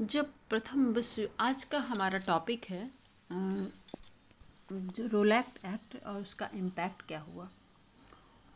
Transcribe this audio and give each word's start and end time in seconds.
जब 0.00 0.30
प्रथम 0.50 0.86
विश्व, 0.86 1.28
आज 1.40 1.64
का 1.64 1.78
हमारा 1.80 2.18
टॉपिक 2.18 2.64
है 2.64 2.90
जो 3.32 5.06
रोलैक्ट 5.08 5.64
एक्ट 5.64 5.96
और 6.06 6.20
उसका 6.20 6.48
इम्पैक्ट 6.54 7.02
क्या 7.08 7.20
हुआ? 7.20 7.48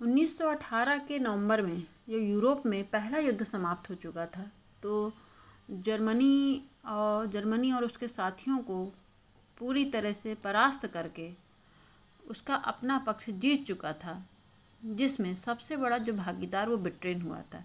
1918 0.00 0.98
के 1.08 1.18
नवंबर 1.18 1.62
में 1.62 1.82
जो 2.08 2.18
यूरोप 2.18 2.62
में 2.66 2.82
पहला 2.84 3.18
युद्ध 3.18 3.44
समाप्त 3.44 3.90
हो 3.90 3.94
चुका 3.94 4.24
था 4.26 4.42
तो 4.82 5.12
जर्मनी 5.70 6.62
और 6.86 7.26
जर्मनी 7.26 7.72
और 7.72 7.84
उसके 7.84 8.08
साथियों 8.08 8.58
को 8.60 8.84
पूरी 9.58 9.84
तरह 9.84 10.12
से 10.12 10.34
परास्त 10.34 10.86
करके 10.86 11.30
उसका 12.26 12.54
अपना 12.54 12.98
पक्ष 12.98 13.30
जीत 13.30 13.66
चुका 13.66 13.92
था, 13.92 14.22
जिसमें 14.82 15.34
सबसे 15.34 15.76
बड़ा 15.76 15.98
जो 15.98 16.12
भागीदार 16.12 16.68
वो 16.68 16.76
ब्रिटेन 16.76 17.22
हुआ 17.22 17.40
था। 17.54 17.64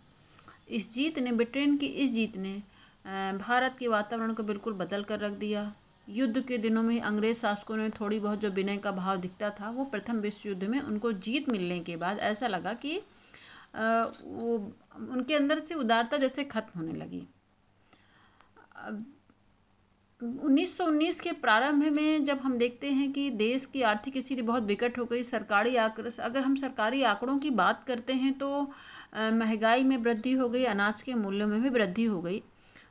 इस 0.70 0.92
जीत 0.92 1.20
ने, 1.20 1.32
ब्रिटेन 1.32 1.78
की 1.78 1.86
इस 1.86 2.12
जीत 2.12 2.38
ने 2.38 2.62
भारत 3.06 3.76
के 3.80 3.88
वातावरण 3.88 4.34
को 4.34 4.44
बिल्कुल 4.44 4.74
बदल 4.74 5.04
कर 5.04 5.20
रख 5.20 5.32
दिया। 5.38 5.74
युद्ध 6.08 6.42
के 6.42 6.58
दिनों 6.58 6.84
में 6.84 7.00
अंग्रेज़ 7.02 7.38
शासकों 7.38 7.78
ने 7.78 7.90
थोड़ी 7.92 8.20
बहुत 8.20 8.40
जो 8.40 8.50
विनय 8.50 8.78
का 8.78 8.92
भाव 8.92 9.18
दिखता 9.18 9.50
था, 9.52 9.70
वो 9.70 9.86
प्रथम 9.86 10.18
विश्व 10.18 10.50
युद्ध 10.50 10.64
में 10.64 10.80
उनको 10.80 11.12
जीत 11.14 11.50
मिलने 11.50 11.80
के 11.80 11.96
बाद 11.96 12.20
ऐसा 12.22 12.48
लगा 12.48 12.74
कि 12.76 12.98
वो 13.76 14.56
उनके 14.96 15.36
अंदर 15.36 15.60
से 15.60 15.74
उदारता 15.74 16.18
जैसे 16.18 16.44
खत्म 16.46 16.80
होने 16.80 16.94
लगी। 16.94 17.28
1919 20.22 21.20
के 21.20 21.32
प्रारंभ 21.34 21.84
में 21.94 22.26
जब 22.26 22.40
हम 22.40 22.58
देखते 22.58 22.92
हैं 22.92 23.12
कि 23.14 23.30
देश 23.32 23.66
की 23.66 23.82
आर्थिक 23.84 24.18
स्थिति 24.18 24.42
बहुत 24.42 24.64
विकट 24.64 24.98
हो 25.00 25.06
गई, 25.06 25.24
सरकारी 25.24 25.76
आंकड़ों 25.78 26.12
अगर 26.22 26.42
हम 26.42 26.56
सरकारी 26.56 27.04
आंकड़ों 27.04 27.38
की 27.40 27.50
बात 27.52 27.84
करते 27.88 28.14
हैं 28.14 28.34
तो 28.34 28.62
महँगाई 29.16 29.84
में 29.84 29.98
वृद्धि 29.98 30.34
हो 30.34 30.50
गई, 30.50 30.64
अनाज 30.66 31.02
के 31.02 31.14
मूल्यों 31.16 31.48
में 31.48 31.62
भी 31.62 31.70
वृद्धि 31.70 32.06
हो 32.06 32.22
गई। 32.22 32.42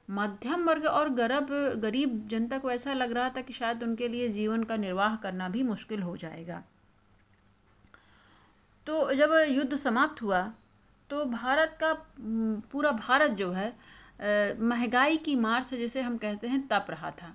मध्यम 0.09 0.65
वर्ग 0.65 0.87
और 0.87 1.09
गरब, 1.11 1.47
गरीब 1.83 2.27
जनता 2.31 2.59
को 2.59 2.71
ऐसा 2.71 2.93
लग 2.95 3.13
रहा 3.13 3.29
था 3.29 3.41
कि 3.41 3.53
शायद 3.53 3.83
उनके 3.83 4.09
लिए 4.09 4.29
जीवन 4.31 4.65
का 4.65 4.77
निर्वाह 4.79 5.17
करना 5.19 5.49
भी 5.49 5.63
मुश्किल 5.65 6.03
हो 6.03 6.17
जाएगा। 6.17 6.63
तो 8.87 9.13
जब 9.15 9.33
युद्ध 9.49 9.77
समाप्त 9.77 10.23
हुआ 10.23 10.43
तो 11.11 11.25
भारत 11.27 11.77
का 11.81 11.93
पूरा 12.73 12.91
भारत 12.93 13.31
जो 13.33 13.51
है 13.53 13.73
महँगाई 14.61 15.17
की 15.19 15.35
मार 15.37 15.63
से 15.63 15.79
जिसे 15.79 16.01
हम 16.03 16.17
कहते 16.17 16.49
हैं, 16.49 16.67
तप 16.69 16.87
रहा 16.91 17.11
था। 17.13 17.35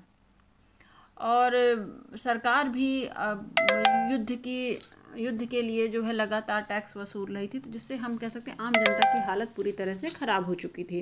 और 1.19 1.51
सरकार 2.17 2.69
भी 2.69 3.03
युद्ध 3.03 4.35
की, 4.37 4.77
युद्ध 5.17 5.45
के 5.45 5.61
लिए 5.61 5.87
जो 5.87 6.03
है 6.03 6.13
लगातार 6.13 6.61
टैक्स 6.61 6.97
वसूल 6.97 7.35
रही 7.35 7.47
थी 7.47 7.59
तो 7.59 7.69
जिससे 7.71 7.95
हम 7.97 8.17
कह 8.17 8.29
सकते 8.29 8.51
हैं 8.51 8.57
आम 8.57 8.73
जनता 8.73 9.13
की 9.13 9.25
हालत 9.27 9.53
पूरी 9.55 9.71
तरह 9.73 9.93
से 9.93 10.09
ख़राब 10.09 10.45
हो 10.45 10.55
चुकी 10.55 10.83
थी। 10.83 11.01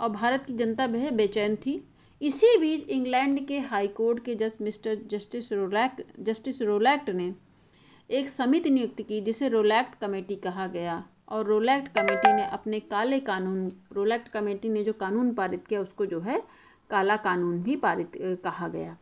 और 0.00 0.08
भारत 0.10 0.44
की 0.46 0.52
जनता 0.54 0.86
वह 0.86 1.10
बेचैन 1.12 1.56
थी। 1.56 1.82
इसी 2.20 2.56
बीच 2.58 2.88
इंग्लैंड 2.90 3.46
के 3.46 3.58
हाई 3.60 3.88
कोर्ट 3.90 4.24
के 4.24 4.34
जज 4.34 4.56
mister 4.60 4.98
justice 5.10 5.52
Rowlatt, 5.52 6.04
justice 6.20 6.60
Rowlatt 6.62 7.10
ने 7.10 7.32
एक 8.10 8.28
समिति 8.28 8.70
नियुक्त 8.70 9.00
की, 9.02 9.20
जिसे 9.20 9.48
रोलैक्ट 9.48 9.98
कमेटी 10.00 10.36
कहा 10.38 10.66
गया। 10.68 11.02
और 11.28 11.46
रोलैक्ट 11.46 11.88
कमेटी 11.88 12.32
ने 12.32 12.44
अपने 12.44 12.80
काले 12.82 13.18
कानून, 13.20 13.66
रोलैक्ट 13.92 14.28
कमेटी 14.28 14.68
ने 14.68 14.82
जो 14.84 14.92
कानून 14.94 15.32
पारित 15.34 15.66
किया, 15.66 15.80
उसको 15.80 16.06
जो 16.06 16.20
है 16.20 16.42
काला 16.90 17.16
कानून 17.18 17.62
भी 17.62 17.76
पारित 17.76 18.12
कहा 18.44 18.68
गया। 18.68 18.96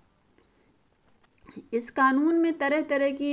इस 1.72 1.90
कानून 1.90 2.34
में 2.34 2.52
तरह 2.58 2.80
तरह 2.82 3.10
की 3.12 3.32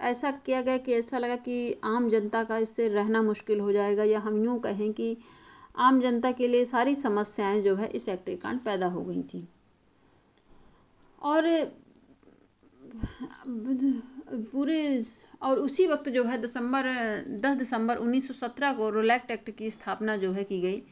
ऐसा 0.00 0.30
किया 0.30 0.60
गया 0.62 0.76
कि 0.76 0.92
ऐसा 0.94 1.18
लगा 1.18 1.36
कि 1.38 1.80
आम 1.84 2.08
जनता 2.08 2.42
का 2.44 2.58
इससे 2.58 2.88
रहना 2.88 3.22
मुश्किल 3.22 3.60
हो 3.60 3.72
जाएगा, 3.72 4.04
या 4.04 4.18
हम 4.18 4.44
यूँ 4.44 4.58
कहें 4.60 4.92
कि 4.92 5.16
आम 5.74 6.00
जनता 6.00 6.30
के 6.32 6.48
लिए 6.48 6.64
सारी 6.64 6.94
समस्याएँ 6.94 7.60
जो 7.62 7.74
है 7.76 7.86
इस 7.88 8.08
एक्ट 8.08 8.26
के 8.26 8.36
कारण 8.36 8.58
पैदा 8.58 8.86
हो 8.86 9.02
गई 9.02 9.22
थी। 9.22 9.46
और 11.22 11.46
पूरे 14.52 15.04
और 15.42 15.58
उसी 15.58 15.86
वक्त 15.86 16.08
जो 16.08 16.24
है 16.24 16.38
दिसंबर, 16.38 16.86
दस 17.40 17.56
दिसंबर 17.56 17.98
1917 17.98 18.72
को 18.76 18.88
रोलैक्ट 18.90 19.30
एक्ट 19.30 19.50
की 19.50 19.70
स्थापना 19.70 20.16
जो 20.16 20.32
है 20.32 20.44
की 20.44 20.60
गई। 20.60 20.82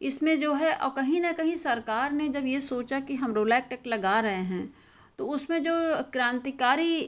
इसमें 0.00 0.38
जो 0.40 0.52
है 0.54 0.74
और 0.74 0.90
कहीं 0.90 1.20
ना 1.20 1.32
कहीं 1.32 1.54
सरकार 1.56 2.12
ने 2.12 2.28
जब 2.28 2.46
ये 2.46 2.60
सोचा 2.60 3.00
कि 3.00 3.14
हम 3.14 3.34
रोलैक्ट 3.34 3.72
एक्ट 3.72 3.86
लगा 3.86 4.18
रहे 4.20 4.42
हैं 4.42 4.72
तो 5.18 5.26
उसमें 5.26 5.62
जो 5.62 5.72
क्रांतिकारी, 6.12 7.00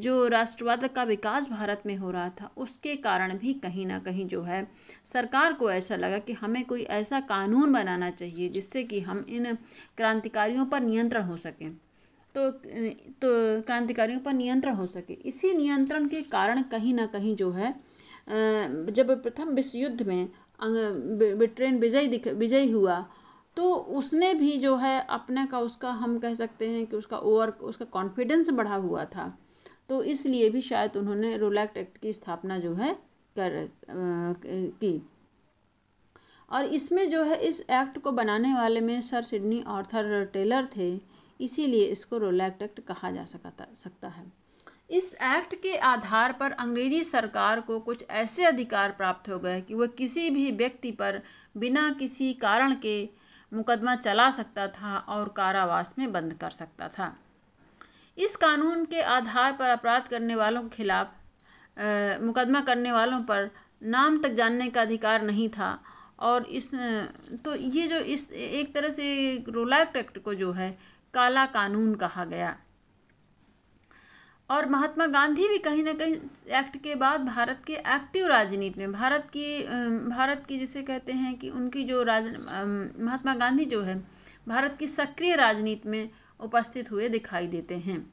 जो 0.00 0.26
राष्ट्रवाद 0.28 0.86
का 0.88 1.02
विकास 1.02 1.48
भारत 1.50 1.82
में 1.86 1.96
हो 1.96 2.10
रहा 2.10 2.28
था, 2.30 2.50
उसके 2.56 2.94
कारण 2.96 3.36
भी 3.38 3.52
कहीं 3.54 3.86
ना 3.86 3.98
कहीं 3.98 4.26
जो 4.26 4.42
है, 4.42 4.66
सरकार 5.04 5.52
को 5.52 5.70
ऐसा 5.70 5.96
लगा 5.96 6.18
कि 6.18 6.32
हमें 6.32 6.64
कोई 6.64 6.82
ऐसा 6.92 7.20
कानून 7.28 7.72
बनाना 7.72 8.10
चाहिए 8.10 8.48
जिससे 8.48 8.82
कि 8.84 9.00
हम 9.00 9.24
इन 9.28 9.54
क्रांतिकारियों 9.96 10.66
पर 10.66 10.80
नियंत्रण 10.80 11.22
हो 11.22 11.36
सके। 11.36 11.68
तो 12.34 12.50
तो 12.50 13.28
क्रांतिकारियों 13.62 14.20
पर 14.20 14.32
नियंत्रण 14.32 14.74
हो 14.74 14.86
सके। 14.86 15.12
इसी 15.24 15.52
नियंत्रण 15.54 16.06
के 16.08 16.22
कारण 16.22 16.62
कहीं 16.62 16.94
ना 16.94 17.06
कहीं 17.06 17.34
जो 17.36 17.50
है 17.52 17.74
जब 18.28 19.10
प्रथम 19.22 19.48
विश्व 19.50 19.78
युद्ध 19.78 20.02
में 20.02 20.28
ब्रिटेन 20.60 21.78
विजय 21.78 22.06
दिख, 22.06 22.28
विजयी 22.28 22.70
हुआ 22.70 23.04
तो 23.56 23.74
उसने 23.74 24.32
भी 24.34 24.56
जो 24.58 24.74
है 24.76 25.00
अपने 25.10 25.46
का 25.46 25.58
उसका, 25.60 25.90
हम 25.90 26.18
कह 26.18 26.34
सकते 26.34 26.68
हैं 26.68 26.86
कि 26.86 26.96
उसका 26.96 27.18
ओवर, 27.18 27.50
उसका 27.50 27.84
कॉन्फिडेंस 27.86 28.50
बढ़ा 28.50 28.74
हुआ 28.76 29.04
था। 29.06 29.32
तो 29.88 30.02
इसलिए 30.04 30.50
भी 30.50 30.60
शायद 30.62 30.96
उन्होंने 30.96 31.36
रोलैक्ट 31.36 31.76
एक्ट 31.76 31.96
की 31.98 32.12
स्थापना 32.12 32.58
जो 32.58 32.74
है 32.74 32.92
कर 33.36 33.68
की 33.88 35.00
और 36.48 36.64
इसमें 36.66 37.08
जो 37.08 37.22
है 37.22 37.36
इस 37.38 37.60
एक्ट 37.62 37.98
को 37.98 38.12
बनाने 38.12 38.54
वाले 38.54 38.80
में 38.80 39.00
सर 39.00 39.22
सिडनी 39.22 39.62
ऑर्थर 39.68 40.24
टेलर 40.32 40.68
थे, 40.76 41.00
इसीलिए 41.40 41.84
इसको 41.86 42.18
रोलैक्ट 42.18 42.62
एक्ट 42.62 42.80
कहा 42.80 43.10
जा 43.10 43.24
सकता 43.24 43.66
सकता 43.74 44.08
है। 44.08 44.24
इस 44.90 45.12
एक्ट 45.14 45.54
के 45.54 45.76
आधार 45.76 46.32
पर 46.32 46.52
अंग्रेज़ी 46.52 47.02
सरकार 47.04 47.60
को 47.60 47.78
कुछ 47.80 48.04
ऐसे 48.10 48.44
अधिकार 48.44 48.90
प्राप्त 48.90 49.28
हो 49.28 49.38
गए 49.38 49.60
कि 49.60 49.74
वह 49.74 49.86
किसी 49.98 50.28
भी 50.30 50.50
व्यक्ति 50.52 50.90
पर 50.92 51.20
बिना 51.56 51.88
किसी 51.90 52.32
कारण 52.34 52.74
के 52.74 52.98
मुकदमा 53.52 53.94
चला 53.96 54.30
सकता 54.30 54.66
था 54.68 54.96
और 55.08 55.28
कारावास 55.28 55.94
में 55.98 56.10
बंद 56.12 56.34
कर 56.34 56.50
सकता 56.50 56.88
था। 56.88 57.14
इस 58.18 58.36
कानून 58.36 58.84
के 58.84 59.00
आधार 59.02 59.52
पर 59.52 59.68
अपराध 59.68 60.08
करने 60.08 60.34
वालों 60.34 60.62
के 60.62 60.76
खिलाफ 60.76 61.14
मुकदमा 62.22 62.60
करने 62.60 62.92
वालों 62.92 63.20
पर 63.22 63.50
नाम 63.82 64.18
तक 64.22 64.34
जानने 64.34 64.68
का 64.70 64.82
अधिकार 64.82 65.22
नहीं 65.22 65.48
था 65.48 65.78
और 66.18 66.46
इस 66.46 66.70
तो 67.44 67.54
ये 67.54 67.86
जो 67.86 67.96
इस, 67.96 68.30
एक 68.32 68.74
तरह 68.74 68.90
से 68.90 69.44
रोलैक्ट 69.48 69.96
एक्ट 69.96 70.18
को 70.18 70.34
जो 70.34 70.50
है, 70.52 70.70
काला 71.14 71.46
कानून 71.46 71.94
कहा 71.94 72.24
गया। 72.24 72.56
और 74.50 74.68
महात्मा 74.68 75.06
गांधी 75.06 75.48
भी 75.48 75.58
कहीं 75.58 75.82
ना 75.84 75.92
कहीं 75.92 76.14
एक्ट 76.58 76.76
के 76.84 76.94
बाद 76.94 77.24
भारत 77.24 77.62
के 77.66 77.72
एक्टिव 77.72 78.26
राजनीति 78.26 78.80
में, 78.80 78.92
भारत 78.92 79.28
की 79.32 79.62
भारत 80.08 80.44
की 80.48 80.58
जिसे 80.58 80.82
कहते 80.82 81.12
हैं 81.12 81.34
कि 81.38 81.50
उनकी 81.50 81.84
जो 81.84 82.02
राज 82.02 82.30
महात्मा 83.00 83.34
गांधी 83.34 83.64
जो 83.64 83.82
है, 83.82 83.96
भारत 84.48 84.76
की 84.78 84.86
सक्रिय 84.86 85.34
राजनीति 85.36 85.88
में 85.88 86.08
उपस्थित 86.40 86.90
हुए 86.90 87.08
दिखाई 87.08 87.46
देते 87.46 87.74
हैं। 87.76 88.04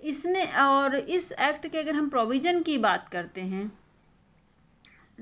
इसने 0.00 0.44
और 0.58 0.96
इस 0.96 1.30
एक्ट 1.32 1.66
के 1.66 1.78
अगर 1.78 1.94
हम 1.94 2.08
प्रोविज़न 2.08 2.62
की 2.62 2.78
बात 2.78 3.08
करते 3.08 3.40
हैं 3.42 3.70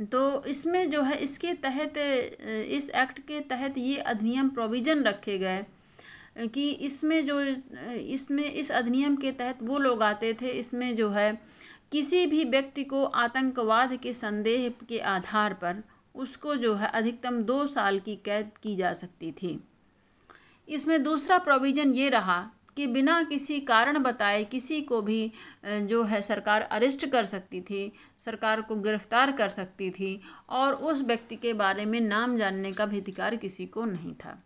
तो 0.07 0.45
इसमें 0.45 0.91
जो 0.91 1.03
है, 1.03 1.17
इसके 1.17 1.53
तहत 1.57 1.95
इस 2.69 2.91
एक्ट 2.93 3.19
के 3.21 3.41
तहत 3.41 3.79
ये 3.79 3.97
अधिनियम 3.97 4.49
प्रोविज़न 4.51 5.03
रखे 5.05 5.39
गए 5.39 5.65
कि 6.39 6.71
इसमें 6.71 7.25
जो, 7.27 7.41
इसमें, 7.41 8.45
इस 8.45 8.71
अधिनियम 8.73 9.17
के 9.17 9.33
तहत 9.33 9.59
वो 9.63 9.79
लोग 9.79 10.03
आते 10.03 10.33
थे, 10.35 10.51
इसमें 10.51 10.95
जो 10.97 11.09
है, 11.11 11.33
किसी 11.93 12.27
भी 12.27 12.45
व्यक्ति 12.45 12.85
को 12.85 13.05
आतंकवाद 13.05 13.97
के 13.97 14.13
संदेह 14.15 14.69
के 14.89 14.99
आधार 14.99 15.55
पर 15.55 15.83
उसको 16.15 16.55
जो 16.57 16.75
है, 16.75 16.89
अधिकतम 16.89 17.43
दो 17.43 17.67
साल 17.67 17.99
की 17.99 18.17
कैद 18.17 18.51
की 18.63 18.77
जा 18.77 18.93
सकती 18.93 19.33
थी। 19.33 19.59
इसमें 20.69 21.03
दूसरा 21.03 21.39
प्रोविज़न 21.39 21.95
ये 21.95 22.09
रहा 22.09 22.41
कि 22.77 22.87
बिना 22.87 23.23
किसी 23.23 23.59
कारण 23.61 23.99
बताए 23.99 24.43
किसी 24.45 24.81
को 24.81 25.01
भी 25.03 25.33
जो 25.65 26.03
है, 26.03 26.21
सरकार 26.23 26.63
अरेस्ट 26.63 27.07
कर 27.07 27.25
सकती 27.25 27.61
थी, 27.61 27.93
सरकार 28.19 28.61
को 28.61 28.77
गिरफ़्तार 28.77 29.33
कर 29.33 29.49
सकती 29.49 29.91
थी 29.91 30.21
और 30.51 30.75
उस 30.75 31.03
व्यक्ति 31.03 31.37
के 31.37 31.53
बारे 31.53 31.85
में 31.85 32.01
नाम 32.01 32.37
जानने 32.39 32.73
का 32.73 32.87
भी 32.87 33.01
अधिकार 33.01 33.37
किसी 33.37 33.67
को 33.67 33.85
नहीं 33.85 34.15
था। 34.15 34.43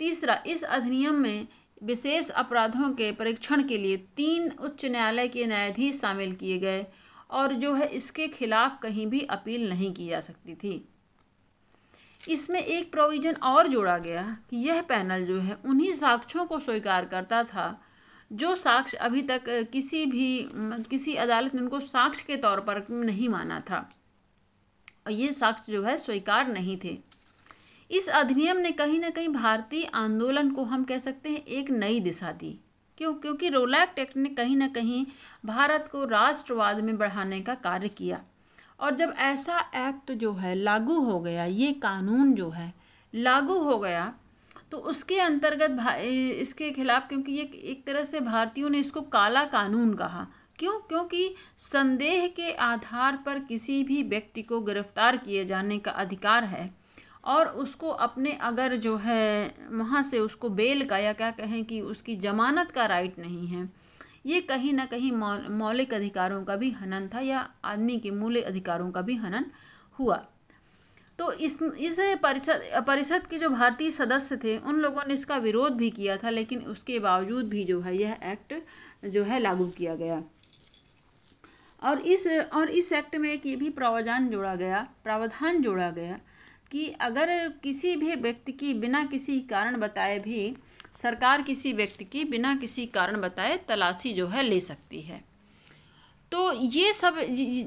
तीसरा, 0.00 0.42
इस 0.46 0.62
अधिनियम 0.64 1.14
में 1.14 1.46
विशेष 1.82 2.28
अपराधों 2.30 2.90
के 2.90 3.10
परीक्षण 3.12 3.62
के 3.68 3.78
लिए 3.78 3.96
तीन 4.16 4.50
उच्च 4.50 4.84
न्यायालय 4.84 5.28
के 5.28 5.46
न्यायाधीश 5.46 6.00
शामिल 6.00 6.34
किए 6.34 6.58
गए 6.58 6.86
और 7.30 7.52
जो 7.54 7.74
है 7.74 7.88
इसके 7.88 8.28
खिलाफ 8.28 8.78
कहीं 8.82 9.06
भी 9.06 9.20
अपील 9.20 9.68
नहीं 9.68 9.92
की 9.94 10.08
जा 10.08 10.20
सकती 10.20 10.54
थी। 10.54 10.88
इसमें 12.28 12.60
एक 12.60 12.90
प्रोविज़न 12.92 13.34
और 13.42 13.68
जोड़ा 13.68 13.96
गया 13.98 14.22
कि 14.50 14.56
यह 14.56 14.80
पैनल 14.82 15.26
जो 15.26 15.38
है 15.40 15.56
उन्हीं 15.64 15.92
साक्ष्यों 15.92 16.44
को 16.46 16.58
स्वीकार 16.58 17.04
करता 17.04 17.42
था, 17.44 17.80
जो 18.32 18.54
साक्ष्य 18.56 18.96
अभी 18.96 19.22
तक 19.22 19.44
किसी 19.72 20.04
भी, 20.06 20.48
किसी 20.90 21.14
अदालत 21.14 21.54
ने 21.54 21.60
उनको 21.60 21.80
साक्ष्य 21.80 22.24
के 22.26 22.36
तौर 22.36 22.60
पर 22.60 22.84
नहीं 22.90 23.28
माना 23.28 23.60
था। 23.60 23.88
और 25.06 25.12
ये 25.12 25.32
साक्ष्य 25.32 25.72
जो 25.72 25.82
है 25.82 25.96
स्वीकार 25.96 26.48
नहीं 26.48 26.78
थे। 26.84 26.98
इस 27.90 28.08
अधिनियम 28.10 28.56
ने 28.56 28.70
कहीं 28.72 28.98
ना 29.00 29.10
कहीं 29.10 29.28
भारतीय 29.28 29.84
आंदोलन 29.94 30.50
को 30.50 30.62
हम 30.64 30.84
कह 30.84 30.98
सकते 30.98 31.28
हैं 31.28 31.44
एक 31.46 31.70
नई 31.70 32.00
दिशा 32.00 32.32
दी। 32.32 32.58
क्यों? 32.98 33.12
क्योंकि 33.14 33.48
रोलैक्ट 33.48 33.98
एक्ट 33.98 34.16
ने 34.16 34.28
कहीं 34.28 34.56
ना 34.56 34.68
कहीं 34.68 35.04
भारत 35.46 35.88
को 35.92 36.04
राष्ट्रवाद 36.04 36.80
में 36.80 36.96
बढ़ाने 36.98 37.40
का 37.40 37.54
कार्य 37.56 37.88
किया। 37.88 38.20
और 38.80 38.94
जब 38.94 39.14
ऐसा 39.18 39.58
एक्ट 39.76 40.12
जो 40.12 40.32
है 40.32 40.54
लागू 40.54 40.98
हो 41.00 41.18
गया, 41.20 41.44
ये 41.44 41.72
कानून 41.72 42.32
जो 42.34 42.48
है 42.50 42.72
लागू 43.14 43.58
हो 43.60 43.78
गया 43.78 44.12
तो 44.72 44.78
उसके 44.78 45.18
अंतर्गत 45.20 45.76
इसके 46.40 46.70
खिलाफ 46.70 47.08
क्योंकि 47.08 47.32
ये 47.32 47.42
एक 47.64 47.86
तरह 47.86 48.02
से 48.04 48.20
भारतीयों 48.20 48.70
ने 48.70 48.78
इसको 48.78 49.00
काला 49.02 49.44
कानून 49.44 49.94
कहा। 49.94 50.26
क्यों? 50.58 50.72
क्योंकि 50.80 51.34
संदेह 51.58 52.26
के 52.26 52.52
आधार 52.52 53.18
पर 53.26 53.38
किसी 53.38 53.82
भी 53.84 54.02
व्यक्ति 54.02 54.42
को 54.42 54.60
गिरफ़्तार 54.60 55.16
किए 55.16 55.44
जाने 55.44 55.78
का 55.78 55.90
अधिकार 55.92 56.44
है। 56.44 56.70
और 57.24 57.48
उसको 57.56 57.88
अपने 57.88 58.32
अगर 58.42 58.74
जो 58.76 58.96
है, 58.96 59.54
वहाँ 59.70 60.02
से 60.02 60.18
उसको 60.18 60.48
बेल 60.50 60.84
का 60.84 60.98
या 60.98 61.12
क्या 61.12 61.30
कहें 61.32 61.64
कि 61.64 61.80
उसकी 61.82 62.16
ज़मानत 62.18 62.70
का 62.70 62.86
राइट 62.86 63.18
नहीं 63.18 63.46
है, 63.46 63.68
ये 64.26 64.40
कहीं 64.42 64.72
ना 64.72 64.84
कहीं 64.86 65.12
मौलिक 65.12 65.94
अधिकारों 65.94 66.42
का 66.44 66.56
भी 66.56 66.70
हनन 66.70 67.08
था 67.14 67.20
या 67.20 67.48
आदमी 67.64 67.98
के 67.98 68.10
मूल्य 68.12 68.40
अधिकारों 68.42 68.90
का 68.90 69.02
भी 69.02 69.16
हनन 69.16 69.46
हुआ। 69.98 70.16
तो 71.18 71.30
इस 71.34 71.56
इस 71.62 71.98
परिषद 72.22 72.62
परिषद 72.86 73.26
के 73.26 73.38
जो 73.38 73.48
भारतीय 73.50 73.90
सदस्य 73.90 74.36
थे, 74.36 74.56
उन 74.58 74.76
लोगों 74.76 75.02
ने 75.08 75.14
इसका 75.14 75.36
विरोध 75.36 75.72
भी 75.72 75.90
किया 75.90 76.16
था, 76.16 76.30
लेकिन 76.30 76.60
उसके 76.66 76.98
बावजूद 76.98 77.48
भी 77.48 77.64
जो 77.64 77.80
है, 77.80 77.96
यह 77.96 78.18
एक्ट 78.24 78.54
जो 79.06 79.22
है, 79.24 79.40
लागू 79.40 79.66
किया 79.68 79.94
गया। 79.94 80.22
और 81.82 81.98
इस 82.02 82.26
और 82.52 82.70
इस 82.70 82.92
एक्ट 82.92 83.16
में 83.16 83.28
एक 83.30 83.46
ये 83.46 83.56
भी 83.56 83.70
प्रावधान 83.70 84.28
जोड़ा 84.28 84.54
गया, 84.54 84.86
प्रावधान 85.04 85.62
जोड़ा 85.62 85.90
गया 85.90 86.18
कि 86.72 86.88
अगर 87.00 87.48
किसी 87.62 87.94
भी 87.96 88.14
व्यक्ति 88.16 88.52
की 88.52 88.72
बिना 88.74 89.04
किसी 89.04 89.38
कारण 89.50 89.76
बताए 89.76 90.18
भी, 90.18 90.56
सरकार 90.94 91.42
किसी 91.42 91.72
व्यक्ति 91.72 92.04
की 92.04 92.24
बिना 92.24 92.54
किसी 92.56 92.86
कारण 92.88 93.20
बताए 93.20 93.56
तलाशी 93.68 94.12
जो 94.12 94.26
है 94.26 94.42
ले 94.42 94.60
सकती 94.60 95.00
है। 95.00 95.22
तो 96.32 96.52
ये 96.52 96.92
सब 96.92 97.18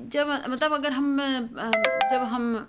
जब 0.09 0.29
मतलब 0.49 0.73
अगर 0.73 0.91
हम 0.91 1.17
जब 2.11 2.23
हम 2.23 2.67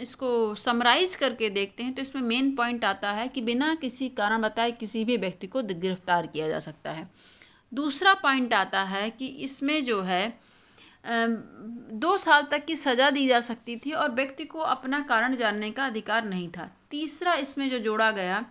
इसको 0.00 0.54
समराइज 0.54 1.14
करके 1.16 1.48
देखते 1.50 1.82
हैं 1.82 1.94
तो 1.94 2.02
इसमें 2.02 2.22
मेन 2.22 2.54
पॉइंट 2.56 2.84
आता 2.84 3.12
है 3.12 3.26
कि 3.28 3.40
बिना 3.40 3.74
किसी 3.74 4.08
कारण 4.08 4.42
बताए 4.42 4.72
किसी 4.72 5.04
भी 5.04 5.16
व्यक्ति 5.16 5.46
को 5.46 5.62
गिरफ़्तार 5.62 6.26
किया 6.26 6.48
जा 6.48 6.58
सकता 6.60 6.90
है। 6.90 7.08
दूसरा 7.72 8.12
पॉइंट 8.14 8.54
आता 8.54 8.82
है 8.82 9.08
कि 9.10 9.26
इसमें 9.26 9.84
जो 9.84 10.00
है 10.02 10.38
दो 11.06 12.16
साल 12.18 12.42
तक 12.42 12.64
की 12.64 12.76
सज़ा 12.76 13.10
दी 13.10 13.26
जा 13.28 13.40
सकती 13.40 13.76
थी 13.76 13.92
और 13.92 14.10
व्यक्ति 14.10 14.44
को 14.44 14.58
अपना 14.58 15.00
कारण 15.00 15.36
जानने 15.36 15.70
का 15.70 15.86
अधिकार 15.86 16.24
नहीं 16.24 16.48
था। 16.48 16.70
तीसरा 16.90 17.34
इसमें 17.34 17.68
जो 17.70 17.78
जोड़ा 17.78 18.10
गया 18.10 18.44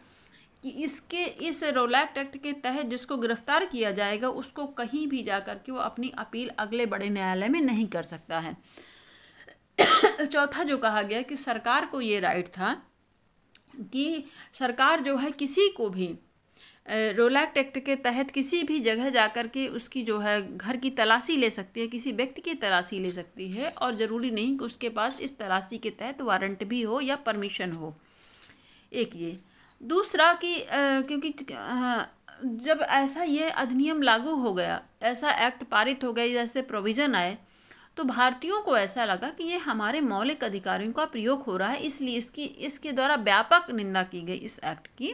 कि 0.64 0.70
इसके, 0.84 1.24
इस 1.24 1.64
रोलैक्ट 1.64 2.18
एक्ट 2.18 2.38
के 2.38 2.52
तहत 2.54 2.86
जिसको 2.86 3.18
गिरफ़्तार 3.18 3.66
किया 3.66 3.92
जाएगा, 3.92 4.30
उसको 4.30 4.66
कहीं 4.66 5.08
भी 5.08 5.24
जा 5.24 5.40
कर 5.40 5.56
के 5.56 5.72
वो 5.72 5.78
अपनी 5.80 6.10
अपील 6.18 6.50
अगले 6.60 6.86
बड़े 6.86 7.10
न्यायालय 7.10 7.48
में 7.48 7.62
नहीं 7.62 7.88
कर 7.88 8.04
सकता 8.04 8.40
है। 8.40 8.56
चौथा 10.26 10.64
जो 10.64 10.78
कहा 10.78 11.02
गया 11.02 11.22
कि 11.22 11.36
सरकार 11.38 11.86
को 11.86 12.02
ये 12.02 12.20
राइट 12.20 12.48
था 12.48 12.74
कि 13.94 14.26
सरकार 14.54 15.02
जो 15.02 15.16
है 15.18 15.32
किसी 15.32 15.70
को 15.70 15.90
भी 15.90 16.08
रोलैक्ट 16.86 17.58
एक्ट 17.58 17.78
के 17.86 17.96
तहत 17.98 18.32
किसी 18.32 18.62
भी 18.64 18.80
जगह 18.80 19.10
जाकर 19.10 19.48
के 19.48 19.68
उसकी 19.70 20.02
जो 20.04 20.18
है 20.20 20.58
घर 20.58 20.78
की 20.78 20.90
तलाशी 20.92 21.38
ले 21.38 21.50
सकती 21.50 21.82
है, 21.82 21.88
किसी 21.88 22.12
व्यक्ति 22.12 22.42
की 22.42 22.54
तलाशी 22.56 23.00
ले 23.00 23.12
सकती 23.12 23.50
है 23.52 23.70
और 23.72 23.96
ज़रूरी 23.96 24.32
नहीं 24.32 24.58
कि 24.58 24.66
उसके 24.66 24.90
पास 24.92 25.20
इस 25.22 25.38
तलाशी 25.38 25.78
के 25.78 25.90
तहत 25.92 26.22
वारंट 26.22 26.64
भी 26.64 26.82
हो 26.82 27.00
या 27.02 27.16
परमिशन 27.26 27.72
हो। 27.72 27.94
एक 28.92 29.16
ये। 29.16 29.36
दूसरा 29.82 30.32
कि 30.36 30.56
क्योंकि 30.70 31.34
जब 32.44 32.80
ऐसा 32.84 33.24
ये 33.24 33.50
अधिनियम 33.50 34.02
लागू 34.02 34.36
हो 34.36 34.54
गया, 34.54 34.82
ऐसा 35.04 35.32
एक्ट 35.48 35.64
पारित 35.64 36.04
हो 36.04 36.14
गया, 36.14 36.28
जैसे 36.34 36.62
प्रोविज़न 36.64 37.16
आए 37.16 37.38
तो 37.98 38.04
भारतीयों 38.04 38.62
को 38.62 38.78
ऐसा 38.78 39.06
लगा 39.06 39.30
कि 39.30 39.44
ये 39.44 39.58
हमारे 39.60 40.02
मौलिक 40.04 40.44
अधिकारियों 40.44 40.92
का 40.92 41.06
प्रयोग 41.08 41.44
हो 41.44 41.56
रहा 41.58 41.70
है, 41.70 41.80
इसलिए 41.80 42.18
इसकी, 42.18 42.46
इसके 42.46 42.92
द्वारा 42.92 43.16
व्यापक 43.18 43.72
निंदा 43.72 44.04
की 44.06 44.22
गई 44.22 44.38
इस 44.38 44.60
एक्ट 44.66 44.88
की। 44.90 45.14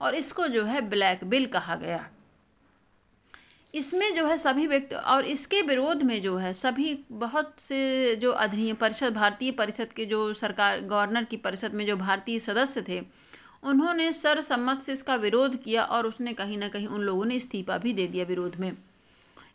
और 0.00 0.14
इसको 0.14 0.46
जो 0.48 0.64
है 0.64 0.80
ब्लैक 0.80 1.24
बिल 1.24 1.46
कहा 1.46 1.76
गया। 1.76 2.08
इसमें 3.74 4.14
जो 4.14 4.26
है 4.26 4.36
सभी 4.38 4.66
व्यक्ति 4.66 4.94
और 4.94 5.24
इसके 5.24 5.60
विरोध 5.62 6.02
में 6.02 6.20
जो 6.22 6.36
है 6.36 6.52
सभी 6.54 6.94
बहुत 7.10 7.54
से 7.60 8.16
जो 8.16 8.30
अधिनियम 8.30 8.76
परिषद, 8.76 9.12
भारतीय 9.14 9.50
परिषद 9.50 9.92
के 9.92 10.06
जो 10.06 10.32
सरकार, 10.34 10.80
गवर्नर 10.80 11.24
की 11.24 11.36
परिषद 11.36 11.74
में 11.74 11.86
जो 11.86 11.96
भारतीय 11.96 12.38
सदस्य 12.38 12.84
थे, 12.88 13.00
उन्होंने 13.62 14.12
सरसम्मत 14.12 14.80
से 14.80 14.92
इसका 14.92 15.14
विरोध 15.14 15.56
किया 15.62 15.84
और 15.84 16.06
उसने 16.06 16.32
कहीं 16.32 16.58
ना 16.58 16.68
कहीं 16.68 16.86
उन 16.86 17.00
लोगों 17.00 17.24
ने 17.24 17.34
इस्तीफा 17.34 17.78
भी 17.78 17.92
दे 17.92 18.06
दिया 18.06 18.24
विरोध 18.24 18.56
में। 18.56 18.72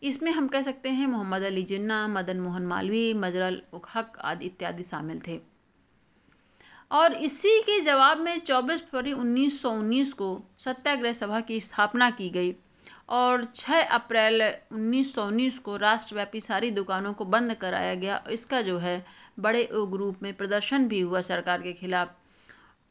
इसमें 0.03 0.31
हम 0.31 0.47
कह 0.47 0.61
सकते 0.61 0.89
हैं 0.89 1.07
मोहम्मद 1.07 1.41
अली 1.41 1.63
जिन्ना, 1.63 2.07
मदन 2.07 2.39
मोहन 2.39 2.65
मालवीय, 2.65 3.13
मजरल 3.13 3.61
उक 3.73 3.87
हक 3.95 4.17
आदि 4.23 4.45
इत्यादि 4.45 4.83
शामिल 4.83 5.21
थे। 5.27 5.39
और 6.91 7.13
इसी 7.13 7.61
के 7.61 7.79
जवाब 7.81 8.19
में 8.19 8.39
24 8.39 8.81
फरवरी 8.81 9.13
1919 9.13 10.13
को 10.13 10.43
सत्याग्रह 10.57 11.13
सभा 11.13 11.39
की 11.39 11.59
स्थापना 11.59 12.09
की 12.09 12.29
गई 12.29 12.53
और 13.09 13.45
6 13.45 13.83
अप्रैल 13.83 14.41
1919 14.73 15.57
को 15.57 15.77
राष्ट्रव्यापी 15.77 16.41
सारी 16.41 16.71
दुकानों 16.71 17.13
को 17.13 17.25
बंद 17.25 17.53
कराया 17.53 17.95
गया। 17.95 18.23
इसका 18.31 18.61
जो 18.61 18.77
है, 18.77 19.05
बड़े 19.39 19.69
ग्रुप 19.73 20.23
में 20.23 20.33
प्रदर्शन 20.33 20.87
भी 20.87 20.99
हुआ 20.99 21.21
सरकार 21.21 21.61
के 21.61 21.73
खिलाफ। 21.73 22.11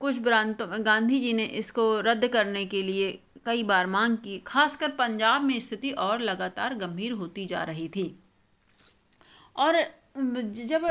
कुछ 0.01 0.19
प्रांतों 0.19 0.67
में 0.67 0.87
गांधी 0.87 1.21
जी 1.21 1.33
ने 1.33 1.45
इसको 1.45 2.01
रद्द 2.01 2.29
करने 2.29 2.65
के 2.65 2.83
लिए 2.83 3.19
कई 3.47 3.63
बार 3.63 3.87
मांग 3.87 4.17
की, 4.17 4.39
खासकर 4.39 4.89
पंजाब 4.89 5.43
में 5.43 5.61
स्थिति 5.61 5.91
और 5.91 6.21
लगातार 6.21 6.75
गंभीर 6.75 7.13
होती 7.13 7.47
जा 7.47 7.63
रही 7.63 7.89
थी। 7.89 8.19
और 9.57 10.04
जब 10.15 10.85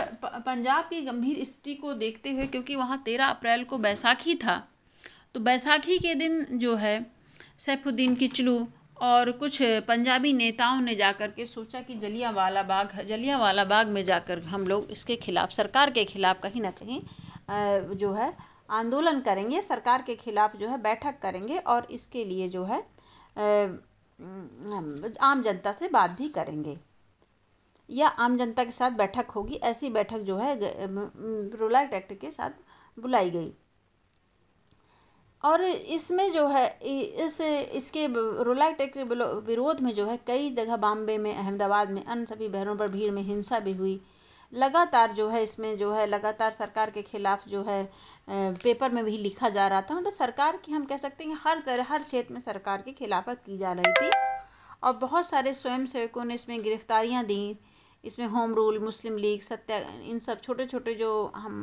पंजाब 0.45 0.85
की 0.85 1.01
गंभीर 1.01 1.43
स्थिति 1.43 1.73
को 1.75 1.93
देखते 1.95 2.31
हुए, 2.31 2.45
क्योंकि 2.45 2.75
वहाँ 2.75 3.01
तेरह 3.05 3.25
अप्रैल 3.25 3.63
को 3.63 3.77
बैसाखी 3.79 4.35
था 4.35 4.55
तो 5.35 5.39
बैसाखी 5.39 5.97
के 5.97 6.13
दिन 6.15 6.45
जो 6.53 6.75
है, 6.75 7.05
सैफुद्दीन 7.59 8.15
किचलू 8.15 8.67
और 9.01 9.31
कुछ 9.33 9.61
पंजाबी 9.87 10.33
नेताओं 10.33 10.81
ने 10.81 10.95
जाकर 10.95 11.31
के 11.31 11.45
सोचा 11.45 11.81
कि 11.81 11.95
जलिया 11.97 12.29
वाला 12.31 12.63
बाग 12.63 12.91
जलिया 13.07 13.37
वाला 13.37 13.63
बाग 13.65 13.89
में 13.89 14.03
जाकर 14.03 14.39
हम 14.45 14.67
लोग 14.67 14.91
इसके 14.91 15.15
खिलाफ, 15.17 15.51
सरकार 15.51 15.91
के 15.91 16.03
खिलाफ 16.05 16.41
कहीं 16.43 16.61
ना 16.61 16.71
कहीं 16.73 17.01
जो 17.95 18.11
है, 18.13 18.33
आंदोलन 18.71 19.19
करेंगे, 19.21 19.61
सरकार 19.61 20.01
के 20.01 20.15
खिलाफ 20.15 20.55
जो 20.55 20.67
है, 20.67 20.81
बैठक 20.81 21.19
करेंगे 21.21 21.57
और 21.57 21.87
इसके 21.91 22.23
लिए 22.25 22.49
जो 22.49 22.63
है 22.63 22.79
आम 25.21 25.41
जनता 25.43 25.71
से 25.71 25.87
बात 25.89 26.17
भी 26.17 26.29
करेंगे। 26.29 26.77
या 27.93 28.07
आम 28.07 28.37
जनता 28.37 28.63
के 28.63 28.71
साथ 28.71 28.91
बैठक 28.91 29.31
होगी, 29.31 29.55
ऐसी 29.55 29.89
बैठक 29.89 30.19
जो 30.19 30.37
है 30.37 30.57
रोलाइट 31.57 31.93
एक्ट 31.93 32.13
के 32.21 32.31
साथ 32.31 32.49
बुलाई 32.97 33.29
गई। 33.29 33.53
और 35.43 35.61
इसमें 35.61 36.31
जो 36.31 36.47
है 36.47 36.67
इस, 36.81 37.39
इसके 37.41 38.05
रोलाइट 38.43 38.81
एक्ट 38.81 38.93
के 38.93 39.03
विरोध 39.45 39.79
में 39.81 39.93
जो 39.93 40.05
है, 40.05 40.17
कई 40.27 40.49
जगह 40.55 40.77
बॉम्बे 40.77 41.17
में, 41.17 41.33
अहमदाबाद 41.35 41.89
में, 41.89 42.03
अन्य 42.03 42.25
सभी 42.25 42.47
बहरों 42.49 42.75
पर 42.75 42.91
भीड़ 42.91 43.11
में 43.11 43.21
हिंसा 43.21 43.59
भी 43.59 43.73
हुई। 43.73 43.99
लगातार 44.51 45.11
जो 45.11 45.27
है, 45.29 45.41
इसमें 45.43 45.77
जो 45.77 45.91
है, 45.93 46.05
लगातार 46.05 46.51
सरकार 46.51 46.89
के 46.89 47.01
खिलाफ 47.01 47.47
जो 47.47 47.63
है 47.63 47.83
पेपर 48.29 48.91
में 48.91 49.03
भी 49.05 49.17
लिखा 49.17 49.49
जा 49.49 49.67
रहा 49.67 49.81
था। 49.81 49.95
मतलब 49.95 50.11
सरकार 50.11 50.57
की, 50.57 50.71
हम 50.71 50.85
कह 50.85 50.97
सकते 50.97 51.23
हैं 51.23 51.39
हर 51.43 51.63
तरह, 51.65 51.85
हर 51.89 52.03
क्षेत्र 52.03 52.33
में 52.33 52.41
सरकार 52.41 52.81
की 52.81 52.91
खिलाफत 52.91 53.41
की 53.45 53.57
जा 53.57 53.71
रही 53.71 53.93
थी। 53.93 54.11
और 54.83 54.93
बहुत 54.97 55.27
सारे 55.27 55.53
स्वयं 55.53 55.85
सेवकों 55.85 56.23
ने 56.25 56.33
इसमें 56.33 56.57
गिरफ्तारियाँ 56.61 57.23
दी। 57.25 57.57
इसमें 58.03 58.25
होम 58.27 58.53
रूल, 58.53 58.79
मुस्लिम 58.79 59.17
लीग, 59.17 59.41
सत्या, 59.41 59.77
इन 60.03 60.19
सब 60.19 60.39
छोटे 60.41 60.65
छोटे 60.65 60.93
जो 60.93 61.11
हम 61.35 61.55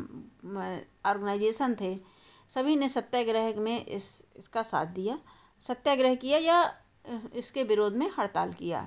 ऑर्गेनाइजेशन 1.06 1.74
थे, 1.80 1.96
सभी 2.50 2.76
ने 2.76 2.88
सत्याग्रह 2.88 3.60
में 3.60 3.86
इस, 3.86 4.24
इसका 4.36 4.62
साथ 4.62 4.86
दिया। 4.94 5.18
सत्याग्रह 5.64 6.14
किया 6.14 6.38
या 6.38 6.62
इसके 7.34 7.62
विरोध 7.62 7.96
में 7.96 8.10
हड़ताल 8.18 8.52
किया। 8.52 8.86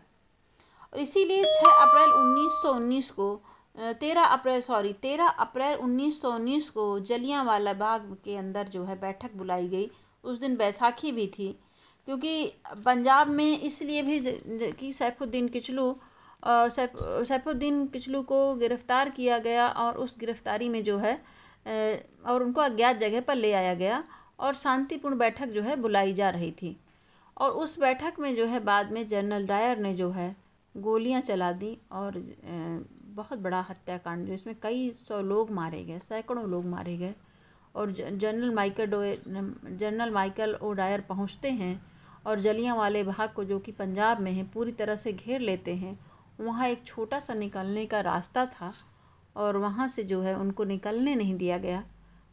और 0.94 1.00
इसीलिए 1.00 1.44
6 1.44 1.82
अप्रैल 1.82 2.10
1919 2.12 3.10
को 3.12 3.42
तेरह 3.76 4.24
अप्रैल, 4.24 4.62
सॉरी, 4.62 4.94
तेरह 4.94 5.28
अप्रैल 5.28 5.78
उन्नीस 5.78 6.22
सौ 6.22 6.32
उन्नीस 6.32 6.70
को 6.70 7.00
जलियांवाला 7.02 7.74
बाग 7.74 8.16
के 8.26 8.36
अंदर 8.38 8.68
जो 8.68 8.84
है 8.84 9.00
बैठक 9.00 9.36
बुलाई 9.36 9.68
गई। 9.68 9.90
उस 10.24 10.40
दिन 10.40 10.56
बैसाखी 10.58 11.12
भी 11.12 11.28
थी, 11.28 11.52
क्योंकि 12.08 12.46
पंजाब 12.86 13.30
में 13.30 13.60
इसलिए 13.60 14.02
भी 14.02 14.20
कि 14.72 14.92
सैफुद्दीन 14.94 15.48
किचलू 15.48 15.96
सैफ, 16.44 16.92
सैफुद्दीन 17.28 17.86
किचलू 17.88 18.22
को 18.24 18.54
गिरफ़्तार 18.56 19.10
किया 19.10 19.38
गया 19.40 19.68
और 19.68 19.98
उस 19.98 20.18
गिरफ़्तारी 20.20 20.70
में 20.70 20.84
जो 20.84 20.98
है 20.98 21.16
और 21.66 22.44
उनको 22.44 22.62
अज्ञात 22.62 22.98
जगह 22.98 23.22
पर 23.22 23.36
ले 23.36 23.52
आया 23.54 23.74
गया 23.74 24.04
और 24.40 24.56
शांतिपूर्ण 24.56 25.18
बैठक 25.18 25.50
जो 25.50 25.62
है 25.62 25.76
बुलाई 25.76 26.14
जा 26.14 26.30
रही 26.30 26.52
थी। 26.52 26.76
और 27.38 27.50
उस 27.50 27.80
बैठक 27.80 28.20
में 28.20 28.36
जो 28.36 28.46
है 28.46 28.60
बाद 28.64 28.92
में 28.92 29.06
जनरल 29.08 29.46
डायर 29.48 29.78
ने 29.78 29.94
जो 29.94 30.10
है 30.12 30.36
गोलियाँ 30.76 31.22
चला 31.22 31.52
दी 31.52 31.78
और 31.92 32.22
बहुत 33.06 33.40
बड़ा 33.40 33.60
हत्याकांड, 33.62 34.26
जो 34.28 34.34
इसमें 34.34 34.56
कई 34.64 34.90
सौ 35.08 35.22
लोग 35.22 35.52
मारे 35.52 35.84
गए, 35.84 36.00
सैकड़ों 36.00 36.50
लोग 36.50 36.66
मारे 36.66 36.98
गए 36.98 37.14
और 37.76 37.92
general 37.92 38.54
Michael 38.54 38.86
O'Dwyer 38.86 39.18
general 39.28 40.12
Michael 40.12 40.56
O'Dwyer 40.74 41.02
पहुँचते 41.02 41.50
हैं 41.52 41.82
और 42.26 42.40
जलियाँ 42.40 42.76
वाले 42.78 43.04
भाग 43.04 43.34
को 43.36 43.44
जो 43.44 43.60
कि 43.60 43.72
पंजाब 43.74 44.20
में 44.22 44.32
है, 44.32 44.44
पूरी 44.44 44.72
तरह 44.72 44.96
से 44.96 45.14
घेर 45.14 45.40
लेते 45.42 45.76
हैं 45.76 45.98
वहाँ 46.40 46.68
एक 46.68 46.84
छोटा 46.86 47.20
सा 47.20 47.34
निकलने 47.34 47.86
का 47.86 48.00
रास्ता 48.02 48.46
था 48.48 48.72
और 49.36 49.58
वहाँ 49.58 49.88
से 49.88 50.04
जो 50.04 50.22
है 50.22 50.36
उनको 50.36 50.64
निकलने 50.64 51.16
नहीं 51.16 51.36
दिया 51.36 51.58
गया। 51.58 51.84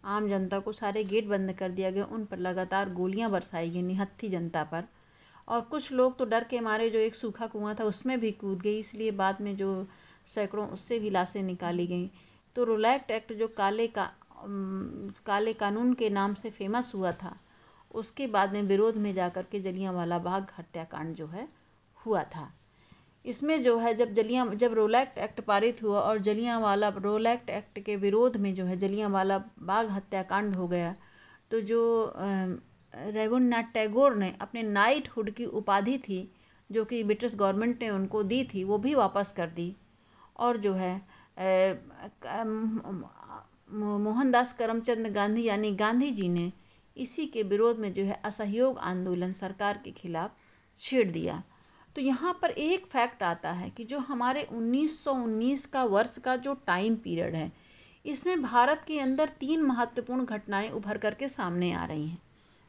आम 0.06 0.28
जनता 0.28 0.58
को 0.58 0.72
सारे 0.72 1.04
गेट 1.04 1.26
बंद 1.28 1.52
कर 1.52 1.70
दिया 1.70 1.90
गया, 1.90 2.04
उन 2.04 2.24
पर 2.24 2.38
लगातार 2.38 2.92
गोलियाँ 2.92 3.30
बरसाई 3.30 3.70
गई 3.70 3.82
निहत्थी 3.82 4.28
जनता 4.28 4.62
पर। 4.64 4.84
और 5.48 5.60
कुछ 5.60 5.90
लोग 5.92 6.16
तो 6.18 6.24
डर 6.24 6.44
के 6.44 6.60
मारे, 6.60 6.88
जो 6.90 6.98
एक 6.98 7.14
सूखा 7.14 7.46
कुआँ 7.46 7.74
था 7.74 7.84
उसमें 7.84 8.18
भी 8.20 8.30
कूद 8.32 8.60
गई 8.62 8.78
इसलिए 8.78 9.10
बाद 9.12 9.40
में 9.40 9.56
जो 9.56 9.86
सैकड़ों 10.26 10.66
उससे 10.68 10.98
भी 10.98 11.10
लाशें 11.10 11.42
निकाली 11.42 11.86
गई। 11.86 12.10
तो 12.56 12.64
रोलैक्ट 12.64 13.10
एक्ट 13.10 13.32
जो 13.32 13.48
काले 13.48 13.86
का 13.88 14.10
काले 15.26 15.52
कानून 15.54 15.92
के 15.94 16.08
नाम 16.10 16.34
से 16.34 16.50
फ़ेमस 16.50 16.92
हुआ 16.94 17.12
था, 17.12 17.36
उसके 17.90 18.26
बाद 18.26 18.52
में 18.52 18.62
विरोध 18.62 18.96
में 18.96 19.12
जाकर 19.14 19.42
के 19.42 19.60
जलियांवाला 19.60 20.18
बाग 20.18 20.46
हत्याकांड 20.58 21.14
जो 21.14 21.26
है 21.26 21.48
हुआ 21.98 22.22
था। 22.26 22.50
इसमें 23.24 23.62
जो 23.62 23.76
है, 23.78 23.94
जब 23.94 24.12
जलिया, 24.14 24.44
जब 24.54 24.72
रोलैक्ट 24.74 25.18
एक्ट 25.18 25.40
पारित 25.42 25.82
हुआ 25.82 26.00
और 26.00 26.18
जलियांवाला 26.20 26.88
रोलैक्ट 26.98 27.50
एक्ट 27.50 27.78
के 27.86 27.96
विरोध 27.98 28.36
में 28.36 28.52
जो 28.54 28.64
है, 28.64 28.76
जलियांवाला 28.78 29.38
बाग 29.60 29.90
हत्याकांड 29.90 30.56
हो 30.56 30.68
गया 30.68 30.94
तो 31.50 31.60
जो 31.62 31.80
रविन्द्रनाथ 32.16 33.72
टैगोर 33.74 34.14
ने 34.16 34.34
अपने 34.40 34.62
नाइटहुड 34.64 35.30
की 35.30 35.44
उपाधि 35.46 35.96
थी, 35.98 36.30
जो 36.70 36.84
कि 36.84 37.02
ब्रिटिश 37.04 37.34
गवर्नमेंट 37.34 37.82
ने 37.82 37.90
उनको 37.90 38.22
दी 38.24 38.42
थी, 38.44 38.64
वो 38.64 38.78
भी 38.78 38.94
वापस 38.94 39.32
कर 39.36 39.50
दी। 39.50 39.74
और 40.36 40.56
जो 40.56 40.72
है 40.74 41.00
मोहनदास 43.70 44.52
करमचंद 44.52 45.06
गांधी 45.14 45.44
यानी 45.44 45.70
गांधी 45.76 46.10
जी 46.10 46.28
ने 46.28 46.52
इसी 46.96 47.26
के 47.26 47.42
विरोध 47.44 47.78
में 47.78 47.92
जो 47.92 48.04
है, 48.04 48.20
असहयोग 48.24 48.78
आंदोलन 48.80 49.32
सरकार 49.34 49.80
के 49.84 49.90
खिलाफ 49.92 50.30
छेड़ 50.80 51.10
दिया। 51.10 51.42
तो 51.96 52.02
यहाँ 52.02 52.38
पर 52.42 52.50
एक 52.50 52.86
फैक्ट 52.86 53.22
आता 53.22 53.50
है 53.50 53.70
कि 53.70 53.84
जो 53.84 53.98
हमारे 53.98 54.46
1919 54.52 55.66
का 55.66 55.84
वर्ष 55.84 56.18
का 56.18 56.36
जो 56.36 56.54
टाइम 56.66 56.96
पीरियड 56.96 57.34
है, 57.34 57.52
इसमें 58.04 58.42
भारत 58.42 58.84
के 58.86 58.98
अंदर 59.00 59.28
तीन 59.40 59.62
महत्वपूर्ण 59.62 60.24
घटनाएँ 60.24 60.70
उभर 60.70 60.98
करके 60.98 61.28
सामने 61.28 61.72
आ 61.72 61.84
रही 61.84 62.06
हैं। 62.08 62.18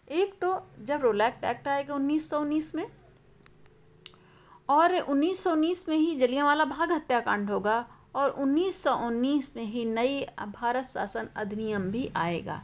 एक 0.07 0.33
तो 0.41 0.67
जब 0.85 1.01
रोलैक्ट 1.01 1.43
एक्ट 1.43 1.67
आएगा 1.67 1.95
1919 1.95 2.75
में, 2.75 2.85
और 4.69 4.95
1919 4.95 5.87
में 5.89 5.95
ही 5.95 6.15
जलियांवाला 6.15 6.65
बाग 6.65 6.91
हत्याकांड 6.91 7.49
होगा, 7.49 7.85
और 8.15 8.29
1919 8.29 9.55
में 9.55 9.63
ही 9.63 9.85
नई 9.85 10.25
भारत 10.47 10.85
शासन 10.85 11.29
अधिनियम 11.35 11.91
भी 11.91 12.09
आएगा। 12.15 12.61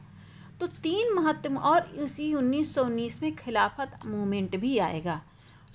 तो 0.59 0.67
तीन 0.67 1.13
महत्व, 1.13 1.57
और 1.57 1.95
इसी 1.95 2.33
1919 2.33 3.21
में 3.21 3.35
खिलाफत 3.35 4.05
मूवमेंट 4.05 4.55
भी 4.55 4.77
आएगा। 4.77 5.21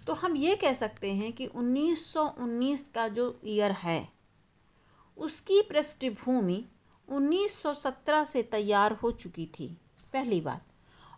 तो 0.07 0.13
हम 0.15 0.37
ये 0.37 0.55
कह 0.57 0.73
सकते 0.73 1.13
हैं 1.13 1.33
कि 1.33 1.47
1919 1.49 2.83
का 2.95 3.07
जो 3.09 3.35
ईयर 3.47 3.73
है, 3.73 4.09
उसकी 5.19 5.61
पृष्ठभूमि 5.63 6.65
1917 7.09 8.25
से 8.25 8.43
तैयार 8.45 8.93
हो 8.93 9.11
चुकी 9.13 9.47
थी, 9.55 9.69
पहली 10.13 10.41
बात। 10.41 10.65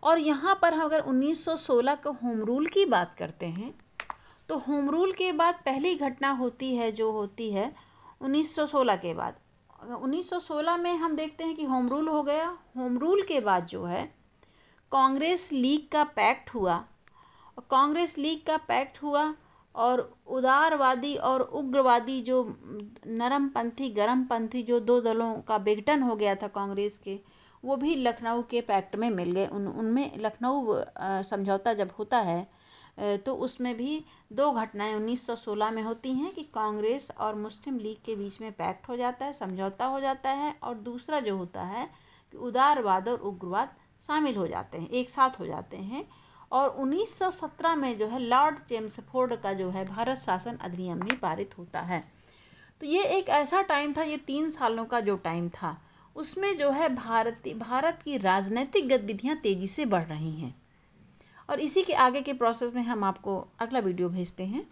और 0.03 0.19
यहाँ 0.19 0.59
पर 0.62 0.73
अगर 0.81 1.00
1916 1.03 1.97
का 1.97 2.11
होम 2.23 2.43
रूल 2.43 2.67
की 2.67 2.85
बात 2.87 3.14
करते 3.19 3.47
हैं 3.49 3.73
तो 4.49 4.57
होम 4.59 4.91
रूल 4.91 5.12
के 5.12 5.31
बाद 5.33 5.55
पहली 5.64 5.95
घटना 5.97 6.31
होती 6.33 6.75
है, 6.76 6.91
जो 6.93 7.11
होती 7.12 7.50
है 7.50 7.75
1916 8.21 8.97
के 8.97 9.14
बाद। 9.14 9.37
1916 9.95 10.76
में 10.79 10.97
हम 10.97 11.17
देखते 11.17 11.45
हैं 11.45 11.55
कि 11.57 11.64
होम 11.64 11.88
रूल 11.88 12.09
हो 12.09 12.23
गया 12.23 12.49
होम 12.76 12.99
रूल 12.99 13.23
के 13.23 13.41
बाद 13.41 13.67
जो 13.67 13.85
है, 13.85 14.05
कांग्रेस 14.93 15.50
लीग 15.53 15.88
का 15.93 16.05
पैक्ट 16.07 16.55
हुआ 16.55 16.85
कांग्रेस 17.59 18.17
लीग 18.19 18.45
का 18.47 18.57
पैक्ट 18.69 19.03
हुआ 19.03 19.35
और 19.75 20.01
उदारवादी 20.29 21.15
और 21.17 21.41
उग्रवादी 21.41 22.21
जो 22.23 22.43
नरमपंथी 23.09 23.89
गरमपंथी 23.91 24.63
जो 24.63 24.81
दो 24.81 25.01
दलों 25.01 25.35
का 25.43 25.57
विघटन 25.59 26.03
हो 26.03 26.17
गया 26.17 26.35
था 26.35 26.49
कांग्रेस 26.51 26.99
के, 26.99 27.19
वो 27.65 27.77
भी 27.77 27.95
लखनऊ 27.97 28.43
के 28.43 28.61
पैक्ट 28.61 28.97
में 28.97 29.09
मिल 29.11 29.31
गए। 29.33 29.47
उन, 29.47 29.67
उनमें 29.69 30.19
लखनऊ 30.19 30.77
समझौता 31.25 31.73
जब 31.73 31.91
होता 31.99 32.19
है 32.21 32.47
तो 33.19 33.35
उसमें 33.37 33.77
भी 33.77 34.05
दो 34.33 34.51
घटनाएँ 34.53 34.95
1916 34.97 35.71
में 35.71 35.83
होती 35.83 36.13
हैं 36.15 36.31
कि 36.35 36.43
कांग्रेस 36.55 37.11
और 37.21 37.35
मुस्लिम 37.35 37.79
लीग 37.79 37.97
के 38.05 38.15
बीच 38.17 38.41
में 38.41 38.53
पैक्ट 38.53 38.89
हो 38.89 38.97
जाता 38.97 39.27
है, 39.27 39.33
समझौता 39.33 39.87
हो 39.87 40.01
जाता 40.01 40.31
है 40.31 40.55
और 40.63 40.75
दूसरा 40.81 41.21
जो 41.21 41.37
होता 41.37 41.63
है 41.63 41.89
कि 42.33 42.39
उदारवाद 42.39 43.09
और 43.09 43.19
उग्रवाद 43.21 43.75
शामिल 44.03 44.37
हो 44.37 44.47
जाते 44.47 44.79
हैं, 44.79 44.89
एक 44.91 45.11
साथ 45.11 45.41
हो 45.41 45.47
जाते 45.47 45.77
हैं। 45.77 46.05
और 46.53 46.69
1917 46.69 47.75
में 47.77 47.99
जो 47.99 48.07
है 48.07 48.19
लॉर्ड 48.19 48.59
चेम्सफोर्ड 48.59 49.37
का 49.37 49.53
जो 49.53 49.71
है 49.71 49.85
भारत 49.85 50.19
शासन 50.19 50.57
अधिनियम 50.57 51.01
भी 51.01 51.17
पारित 51.17 51.59
होता 51.59 51.81
है। 51.81 52.05
तो 52.81 52.87
ये 52.87 53.05
एक 53.05 53.29
ऐसा 53.29 53.63
टाइम 53.63 53.93
था, 53.93 54.03
ये 54.03 54.17
तीन 54.17 54.51
सालों 54.51 54.85
का 54.85 55.01
जो 55.01 55.17
टाइम 55.17 55.49
था, 55.49 55.83
उसमें 56.17 56.57
जो 56.57 56.71
है 56.71 56.95
भारतीय 56.95 57.55
भारत 57.55 57.99
की 58.05 58.17
राजनीतिक 58.17 58.89
गतिविधियाँ 58.89 59.37
तेज़ी 59.37 59.67
से 59.67 59.87
बढ़ 59.87 60.05
रही 60.05 60.41
हैं। 60.41 60.55
और 61.51 61.61
इसी 61.61 61.83
के 61.83 61.93
आगे 61.93 62.21
के 62.21 62.33
प्रोसेस 62.33 62.75
में 62.75 62.83
हम 62.83 63.05
आपको 63.05 63.49
अगला 63.59 63.79
वीडियो 63.79 64.09
भेजते 64.09 64.45
हैं। 64.45 64.67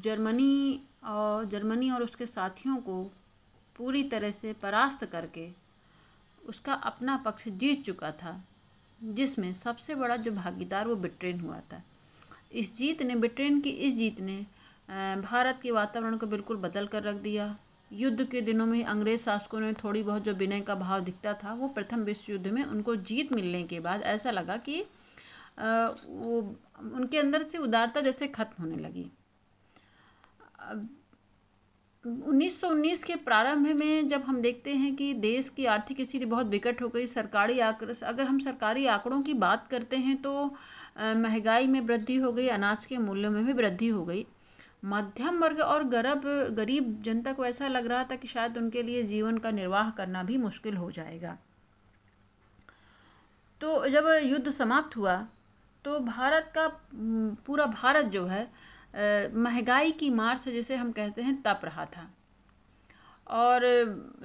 जर्मनी 0.00 0.80
और 1.04 1.44
जर्मनी 1.44 1.90
और 1.90 2.02
उसके 2.02 2.26
साथियों 2.26 2.76
को 2.78 3.02
पूरी 3.76 4.02
तरह 4.04 4.30
से 4.30 4.52
परास्त 4.52 5.04
करके 5.04 5.48
उसका 6.42 6.74
अपना 6.74 7.16
पक्ष 7.16 7.48
जीत 7.48 7.84
चुका 7.84 8.10
था, 8.12 8.40
जिसमें 8.98 9.52
सबसे 9.52 9.94
बड़ा 9.94 10.16
जो 10.16 10.30
भागीदार 10.32 10.88
वो 10.88 10.96
ब्रिटेन 10.96 11.40
हुआ 11.40 11.60
था। 11.72 11.82
इस 12.52 12.74
जीत 12.76 13.02
ने, 13.02 13.14
ब्रिटेन 13.14 13.60
की 13.60 13.70
इस 13.70 13.94
जीत 13.94 14.20
ने 14.20 14.36
भारत 15.22 15.58
के 15.62 15.70
वातावरण 15.70 16.16
को 16.16 16.26
बिल्कुल 16.26 16.56
बदल 16.58 16.86
कर 16.86 17.02
रख 17.02 17.16
दिया। 17.16 17.56
युद्ध 17.90 18.24
के 18.24 18.40
दिनों 18.40 18.66
में 18.66 18.84
अंग्रेज़ 18.84 19.22
शासकों 19.22 19.60
ने 19.60 19.72
थोड़ी 19.74 20.02
बहुत 20.02 20.22
जो 20.22 20.32
विनय 20.34 20.60
का 20.60 20.74
भाव 20.74 21.00
दिखता 21.00 21.32
था, 21.34 21.52
वो 21.54 21.68
प्रथम 21.68 22.00
विश्व 22.00 22.32
युद्ध 22.32 22.46
में 22.46 22.62
उनको 22.64 22.96
जीत 22.98 23.32
मिलने 23.32 23.62
के 23.62 23.80
बाद 23.80 24.02
ऐसा 24.04 24.30
लगा 24.30 24.56
कि 24.58 24.80
वो 25.60 26.38
उनके 26.80 27.18
अंदर 27.18 27.42
से 27.42 27.58
उदारता 27.58 28.00
जैसे 28.00 28.28
खत्म 28.28 28.62
होने 28.62 28.76
लगी। 28.76 29.06
1919 32.04 33.02
के 33.04 33.14
प्रारंभ 33.16 33.66
में 33.76 34.08
जब 34.08 34.22
हम 34.22 34.40
देखते 34.42 34.74
हैं 34.74 34.94
कि 34.96 35.12
देश 35.14 35.48
की 35.48 35.64
आर्थिक 35.66 36.00
स्थिति 36.00 36.24
बहुत 36.26 36.46
विकट 36.46 36.82
हो 36.82 36.88
गई, 36.88 37.06
सरकारी 37.06 37.58
आंकड़े 37.60 37.94
अगर 38.02 38.24
हम 38.24 38.38
सरकारी 38.38 38.86
आंकड़ों 38.88 39.20
की 39.22 39.34
बात 39.36 39.66
करते 39.70 39.96
हैं 39.98 40.16
तो 40.22 40.44
महँगाई 40.98 41.66
में 41.66 41.80
वृद्धि 41.80 42.16
हो 42.16 42.32
गई, 42.32 42.48
अनाज 42.48 42.84
के 42.86 42.98
मूल्यों 42.98 43.30
में 43.30 43.44
भी 43.46 43.52
वृद्धि 43.52 43.88
हो 43.88 44.04
गई। 44.04 44.26
मध्यम 44.84 45.38
वर्ग 45.38 45.60
और 45.60 45.84
गरब, 45.84 46.22
गरीब 46.52 47.02
जनता 47.02 47.32
को 47.32 47.44
ऐसा 47.44 47.68
लग 47.68 47.86
रहा 47.86 48.04
था 48.04 48.16
कि 48.16 48.28
शायद 48.28 48.56
उनके 48.58 48.82
लिए 48.82 49.02
जीवन 49.02 49.38
का 49.38 49.50
निर्वाह 49.50 49.90
करना 49.90 50.22
भी 50.22 50.36
मुश्किल 50.38 50.76
हो 50.76 50.90
जाएगा। 50.90 51.36
तो 53.60 53.88
जब 53.88 54.06
युद्ध 54.22 54.50
समाप्त 54.50 54.96
हुआ 54.96 55.16
तो 55.84 55.98
भारत 56.00 56.52
का, 56.54 56.66
पूरा 57.46 57.66
भारत 57.66 58.04
जो 58.06 58.24
है 58.26 58.50
महँगाई 58.94 59.90
की 59.92 60.10
मार 60.10 60.38
से 60.38 60.52
जिसे 60.52 60.76
हम 60.76 60.90
कहते 60.92 61.22
हैं, 61.22 61.40
तप 61.42 61.60
रहा 61.64 61.84
था। 61.86 62.10
और 63.30 63.62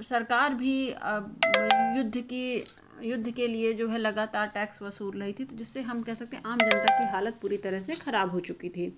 सरकार 0.02 0.54
भी 0.54 0.88
युद्ध 0.88 2.20
की, 2.22 2.64
युद्ध 3.02 3.30
के 3.30 3.46
लिए 3.48 3.72
जो 3.72 3.88
है 3.88 3.98
लगातार 3.98 4.46
टैक्स 4.48 4.82
वसूल 4.82 5.20
रही 5.20 5.32
थी 5.32 5.44
तो 5.44 5.56
जिससे 5.56 5.80
हम 5.82 6.00
कह 6.02 6.14
सकते 6.14 6.36
हैं 6.36 6.44
आम 6.44 6.58
जनता 6.58 6.98
की 6.98 7.10
हालत 7.12 7.38
पूरी 7.42 7.56
तरह 7.58 7.80
से 7.80 7.94
ख़राब 7.94 8.30
हो 8.30 8.40
चुकी 8.40 8.68
थी। 8.68 8.92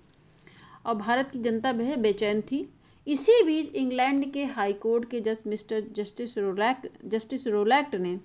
और 0.85 0.95
भारत 0.95 1.31
की 1.31 1.39
जनता 1.39 1.71
वह 1.71 1.95
बेचैन 1.97 2.41
थी। 2.41 2.67
इसी 3.07 3.43
बीच 3.43 3.69
इंग्लैंड 3.75 4.31
के 4.33 4.45
हाई 4.47 4.73
कोर्ट 4.75 5.09
के 5.11 5.19
जज 5.21 5.43
mister 5.47 5.83
justice 5.95 6.37
Rowlatt 6.37 6.87
justice 7.05 7.47
Rowlatt 7.47 7.95
ने 7.95 8.19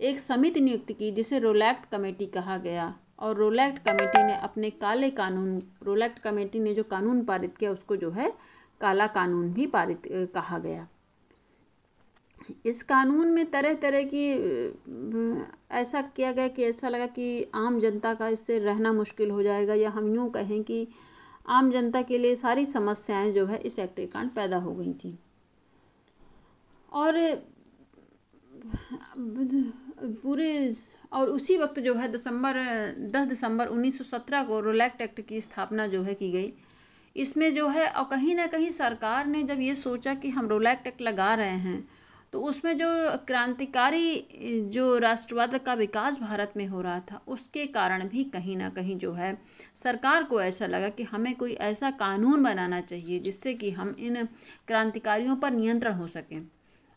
एक 0.00 0.18
समिति 0.20 0.60
नियुक्त 0.60 0.92
की, 0.92 1.10
जिसे 1.10 1.38
रोलैक्ट 1.38 1.90
कमेटी 1.90 2.26
कहा 2.28 2.56
गया। 2.58 2.94
और 3.18 3.36
रोलैक्ट 3.36 3.78
कमेटी 3.84 4.22
ने 4.22 4.36
अपने 4.38 4.70
काले 4.70 5.10
कानून 5.12 5.58
रोलैक्ट 5.82 6.18
कमेटी 6.18 6.60
ने 6.60 6.74
जो 6.74 6.82
कानून 6.82 7.24
पारित 7.24 7.56
किया, 7.56 7.70
उसको 7.70 7.96
जो 7.96 8.10
है 8.10 8.32
काला 8.80 9.06
कानून 9.08 9.52
भी 9.52 9.66
पारित 9.66 10.02
कहा 10.34 10.58
गया। 10.58 10.86
इस 12.66 12.82
कानून 12.82 13.28
में 13.28 13.44
तरह 13.50 13.74
तरह 13.74 14.02
की 14.04 14.24
ऐसा 15.72 16.00
किया 16.16 16.32
गया 16.32 16.48
कि 16.48 16.64
ऐसा 16.64 16.88
लगा 16.88 17.06
कि 17.08 17.50
आम 17.54 17.78
जनता 17.80 18.14
का 18.14 18.28
इससे 18.28 18.58
रहना 18.58 18.92
मुश्किल 18.92 19.30
हो 19.30 19.42
जाएगा 19.42 19.74
या 19.74 19.90
हम 19.90 20.14
यूँ 20.14 20.30
कहें 20.30 20.62
कि 20.62 20.86
आम 21.48 21.70
जनता 21.72 22.02
के 22.02 22.18
लिए 22.18 22.34
सारी 22.34 22.64
समस्याएँ 22.66 23.32
जो 23.32 23.46
है 23.46 23.58
इस 23.60 23.78
एक्ट 23.78 23.96
के 23.96 24.06
कारण 24.06 24.28
पैदा 24.28 24.56
हो 24.56 24.74
गई 24.74 24.92
थी। 24.94 25.18
और 26.92 27.14
पूरे 30.22 30.74
और 31.14 31.30
उसी 31.30 31.56
वक्त 31.56 31.78
जो 31.80 31.94
है 31.94 32.08
दिसंबर, 32.08 32.56
दस 33.10 33.26
दिसंबर 33.28 33.68
1917 33.68 34.44
को 34.44 34.60
रोलैक्ट 34.60 35.00
एक्ट 35.00 35.20
की 35.20 35.40
स्थापना 35.40 35.86
जो 35.86 36.02
है 36.02 36.14
की 36.14 36.30
गई। 36.32 36.52
इसमें 37.16 37.52
जो 37.54 37.68
है 37.68 37.88
और 37.88 38.04
कहीं 38.10 38.34
ना 38.34 38.46
कहीं 38.46 38.70
सरकार 38.70 39.26
ने 39.26 39.42
जब 39.42 39.60
ये 39.60 39.74
सोचा 39.74 40.14
कि 40.14 40.30
हम 40.30 40.48
रोलैक्ट 40.48 40.86
एक्ट 40.86 41.02
लगा 41.02 41.34
रहे 41.34 41.56
हैं 41.58 41.86
तो 42.32 42.40
उसमें 42.40 42.76
जो 42.78 42.86
क्रांतिकारी, 43.26 44.26
जो 44.70 44.96
राष्ट्रवाद 44.98 45.56
का 45.58 45.74
विकास 45.74 46.18
भारत 46.20 46.52
में 46.56 46.66
हो 46.66 46.80
रहा 46.80 47.00
था, 47.00 47.20
उसके 47.28 47.66
कारण 47.66 48.08
भी 48.08 48.24
कहीं 48.24 48.56
ना 48.56 48.68
कहीं 48.68 48.96
जो 48.98 49.12
है 49.12 49.36
सरकार 49.74 50.24
को 50.24 50.40
ऐसा 50.42 50.66
लगा 50.66 50.88
कि 50.88 51.02
हमें 51.02 51.34
कोई 51.34 51.52
ऐसा 51.62 51.90
कानून 51.90 52.42
बनाना 52.42 52.80
चाहिए 52.80 53.18
जिससे 53.18 53.54
कि 53.54 53.70
हम 53.70 53.94
इन 53.98 54.24
क्रांतिकारियों 54.66 55.36
पर 55.36 55.50
नियंत्रण 55.50 55.92
हो 55.92 56.06
सकें। 56.06 56.40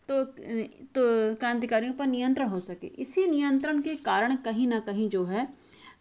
तो 0.09 0.23
तो 0.23 1.03
क्रांतिकारियों 1.35 1.93
पर 1.93 2.07
नियंत्रण 2.07 2.47
हो 2.47 2.59
सके। 2.59 2.87
इसी 2.97 3.25
नियंत्रण 3.27 3.81
के 3.81 3.95
कारण 4.03 4.35
कहीं 4.45 4.67
ना 4.67 4.79
कहीं 4.81 5.09
जो 5.09 5.23
है 5.25 5.47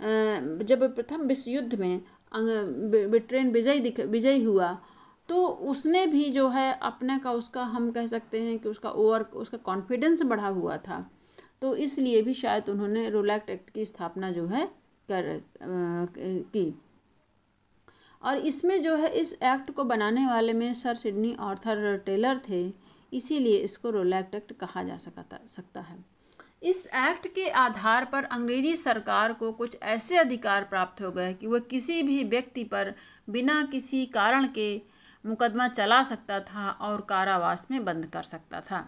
जब 0.00 0.94
प्रथम 0.94 1.22
विश्व 1.22 1.50
युद्ध 1.50 1.74
में 1.74 2.00
ब्रिटेन 2.32 3.50
विजय 3.52 3.78
दिख, 3.80 4.00
विजय 4.00 4.42
हुआ 4.42 4.76
तो 5.28 5.46
उसने 5.46 6.06
भी 6.06 6.24
जो 6.30 6.48
है 6.48 6.72
अपने 6.82 7.18
का 7.18 7.30
उसका, 7.32 7.62
हम 7.64 7.90
कह 7.90 8.06
सकते 8.06 8.40
हैं 8.40 8.58
कि 8.58 8.68
उसका 8.68 8.90
ओवर, 8.90 9.22
उसका 9.22 9.58
कॉन्फिडेंस 9.58 10.22
बढ़ा 10.24 10.48
हुआ 10.48 10.76
था। 10.78 11.04
तो 11.62 11.74
इसलिए 11.76 12.22
भी 12.22 12.34
शायद 12.34 12.68
उन्होंने 12.68 13.08
रोलैक्ट 13.10 13.50
एक्ट 13.50 13.70
की 13.70 13.84
स्थापना 13.84 14.30
जो 14.30 14.46
है 14.46 14.66
कर 15.08 15.40
की 15.62 16.74
और 18.22 18.38
इसमें 18.38 18.80
जो 18.82 18.94
है, 18.96 19.08
इस 19.10 19.32
एक्ट 19.34 19.70
को 19.70 19.84
बनाने 19.84 20.26
वाले 20.26 20.52
में 20.52 20.72
सर 20.74 20.94
सिडनी 20.94 21.34
ऑर्थर 21.40 21.96
टेलर 22.06 22.40
थे 22.48 22.68
इसीलिए 23.12 23.58
इसको 23.58 23.90
रोलैक्ट 23.90 24.34
एक्ट 24.34 24.52
कहा 24.52 24.82
जा 24.82 24.96
सकता 24.98 25.38
सकता 25.46 25.80
है। 25.80 25.96
इस 26.62 26.86
एक्ट 26.86 27.26
के 27.26 27.48
आधार 27.50 28.04
पर 28.04 28.24
अंग्रेज़ी 28.24 28.74
सरकार 28.76 29.32
को 29.32 29.50
कुछ 29.52 29.76
ऐसे 29.82 30.16
अधिकार 30.16 30.64
प्राप्त 30.64 31.02
हो 31.02 31.10
गए 31.10 31.32
कि 31.34 31.46
वह 31.46 31.58
किसी 31.70 32.02
भी 32.02 32.22
व्यक्ति 32.24 32.64
पर 32.64 32.94
बिना 33.30 33.62
किसी 33.62 34.04
कारण 34.06 34.46
के 34.48 34.80
मुकदमा 35.24 35.68
चला 35.68 36.02
सकता 36.02 36.40
था 36.40 36.70
और 36.70 37.00
कारावास 37.00 37.66
में 37.70 37.84
बंद 37.84 38.06
कर 38.06 38.22
सकता 38.22 38.60
था। 38.60 38.86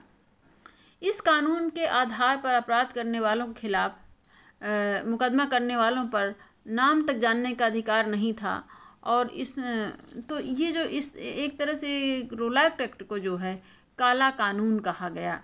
इस 1.03 1.21
कानून 1.21 1.69
के 1.71 1.87
आधार 1.87 2.37
पर 2.37 2.55
अपराध 2.55 2.93
करने 2.93 3.21
वालों 3.21 3.47
के 3.47 3.61
खिलाफ 3.61 3.99
मुकदमा 5.07 5.45
करने 5.45 5.77
वालों 5.77 6.05
पर 6.05 6.35
नाम 6.67 7.07
तक 7.07 7.19
जानने 7.19 7.55
का 7.55 7.67
अधिकार 7.67 8.07
नहीं 8.07 8.33
था 8.35 8.63
और 9.05 9.31
इस 9.31 9.55
तो 10.29 10.41
ये 10.41 10.71
जो 10.73 10.81
इस, 10.81 11.15
एक 11.17 11.59
तरह 11.59 11.75
से 11.75 12.29
रोलैक्ट 12.33 12.81
एक्ट 12.81 13.03
को 13.03 13.19
जो 13.19 13.37
है 13.37 13.63
काला 13.99 14.31
कानून 14.33 14.79
कहा 14.81 15.09
गया। 15.11 15.41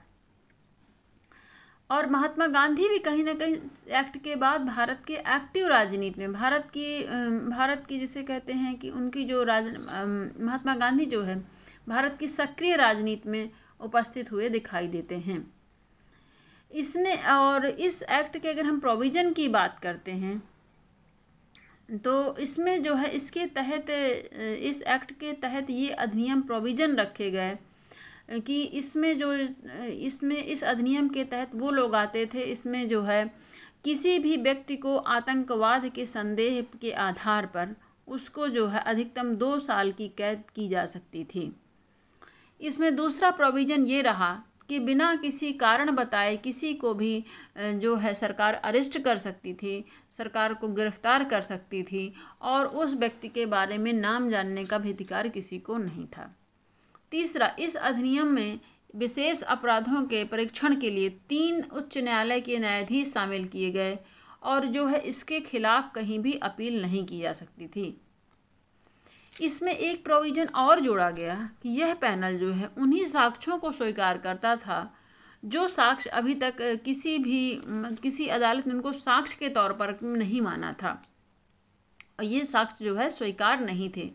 और 1.90 2.08
महात्मा 2.10 2.46
गांधी 2.48 2.88
भी 2.88 2.98
कहीं 2.98 3.24
ना 3.24 3.32
कहीं 3.34 3.54
एक्ट 3.94 4.16
के 4.18 4.34
बाद 4.36 4.60
भारत 4.66 5.02
के 5.06 5.14
एक्टिव 5.14 5.66
राजनीति 5.68 6.20
में, 6.20 6.32
भारत 6.32 6.68
की 6.68 7.02
भारत 7.50 7.84
की 7.88 7.98
जिसे 7.98 8.22
कहते 8.22 8.52
हैं 8.52 8.74
कि 8.78 8.90
उनकी 8.90 9.24
जो 9.24 9.42
राज 9.44 9.70
महात्मा 10.40 10.74
गांधी 10.76 11.04
जो 11.06 11.22
है, 11.22 11.36
भारत 11.88 12.16
की 12.20 12.28
सक्रिय 12.28 12.76
राजनीति 12.76 13.28
में 13.28 13.50
उपस्थित 13.80 14.32
हुए 14.32 14.48
दिखाई 14.48 14.88
देते 14.88 15.18
हैं। 15.18 15.44
इसने, 16.70 17.14
और 17.16 17.66
इस 17.66 18.02
एक्ट 18.02 18.36
के 18.38 18.48
अगर 18.48 18.64
हम 18.64 18.80
प्रोविज़न 18.80 19.32
की 19.32 19.48
बात 19.50 19.78
करते 19.78 20.12
हैं 20.14 20.42
तो 21.98 22.36
इसमें 22.38 22.82
जो 22.82 22.94
है, 22.94 23.08
इसके 23.10 23.46
तहत 23.48 23.90
इस 23.90 24.82
एक्ट 24.84 25.12
के 25.12 25.32
तहत 25.34 25.70
ये 25.70 25.88
अधिनियम 25.90 26.42
प्रोविज़न 26.42 26.96
रखे 26.96 27.30
गए। 27.30 27.56
कि 28.28 28.62
इसमें 28.62 29.18
जो 29.18 29.32
इसमें, 29.32 30.36
इस 30.36 30.62
अधिनियम 30.64 31.08
के 31.08 31.24
तहत 31.24 31.50
वो 31.54 31.70
लोग 31.70 31.94
आते 31.94 32.24
थे, 32.26 32.42
इसमें 32.42 32.88
जो 32.88 33.02
है, 33.02 33.24
किसी 33.84 34.18
भी 34.18 34.36
व्यक्ति 34.36 34.76
को 34.76 34.96
आतंकवाद 34.96 35.88
के 35.88 36.06
संदेह 36.06 36.60
के 36.80 36.92
आधार 36.92 37.46
पर 37.46 37.74
उसको 38.08 38.48
जो 38.48 38.66
है, 38.66 38.80
अधिकतम 38.80 39.34
दो 39.34 39.58
साल 39.58 39.92
की 39.92 40.08
कैद 40.08 40.42
की 40.54 40.68
जा 40.68 40.86
सकती 40.86 41.24
थी। 41.24 41.52
इसमें 42.60 42.94
दूसरा 42.96 43.30
प्रोविज़न 43.30 43.86
ये 43.86 44.02
रहा 44.02 44.32
कि 44.68 44.78
बिना 44.78 45.14
किसी 45.14 45.52
कारण 45.52 45.90
बताए 45.90 46.36
किसी 46.36 46.72
को 46.74 46.92
भी 46.94 47.24
जो 47.58 47.94
है, 47.96 48.14
सरकार 48.14 48.54
अरेस्ट 48.54 48.98
कर 48.98 49.16
सकती 49.18 49.52
थी, 49.54 49.84
सरकार 50.12 50.54
को 50.54 50.68
गिरफ़्तार 50.68 51.24
कर 51.24 51.42
सकती 51.42 51.82
थी 51.82 52.12
और 52.42 52.66
उस 52.66 52.94
व्यक्ति 52.94 53.28
के 53.28 53.46
बारे 53.46 53.78
में 53.78 53.92
नाम 53.92 54.30
जानने 54.30 54.64
का 54.64 54.78
भी 54.78 54.92
अधिकार 54.92 55.28
किसी 55.28 55.58
को 55.58 55.76
नहीं 55.78 56.06
था। 56.06 56.34
तीसरा, 57.14 57.46
इस 57.58 57.76
अधिनियम 57.76 58.26
में 58.26 58.60
विशेष 58.94 59.42
अपराधों 59.42 60.02
के 60.02 60.22
परीक्षण 60.24 60.74
के 60.76 60.90
लिए 60.90 61.08
तीन 61.28 61.62
उच्च 61.72 61.98
न्यायालय 61.98 62.40
के 62.40 62.58
न्यायाधीश 62.58 63.12
शामिल 63.12 63.46
किए 63.46 63.70
गए 63.70 63.98
और 64.42 64.64
जो 64.66 64.86
है 64.86 64.98
इसके 65.00 65.40
खिलाफ 65.40 65.92
कहीं 65.94 66.18
भी 66.18 66.32
अपील 66.42 66.80
नहीं 66.82 67.04
की 67.06 67.20
जा 67.20 67.32
सकती 67.32 67.66
थी। 67.66 67.86
इसमें 69.42 69.72
एक 69.72 70.02
प्रोविज़न 70.04 70.48
और 70.56 70.80
जोड़ा 70.80 71.10
गया 71.10 71.34
कि 71.62 71.68
यह 71.68 71.94
पैनल 71.94 72.38
जो 72.38 72.52
है 72.52 72.70
उन्हीं 72.78 73.04
साक्ष्यों 73.04 73.58
को 73.58 73.72
स्वीकार 73.72 74.18
करता 74.18 74.56
था, 74.56 74.94
जो 75.44 75.68
साक्ष्य 75.68 76.10
अभी 76.10 76.34
तक 76.34 76.82
किसी 76.84 77.18
भी, 77.18 77.60
किसी 78.02 78.26
अदालत 78.26 78.66
ने 78.66 78.74
उनको 78.74 78.92
साक्ष्य 78.92 79.36
के 79.40 79.48
तौर 79.48 79.72
पर 79.72 79.98
नहीं 80.02 80.40
माना 80.40 80.72
था। 80.72 81.02
और 82.18 82.24
ये 82.24 82.44
साक्ष्य 82.44 82.84
जो 82.84 82.96
है 82.96 83.10
स्वीकार 83.10 83.60
नहीं 83.60 83.90
थे। 83.96 84.10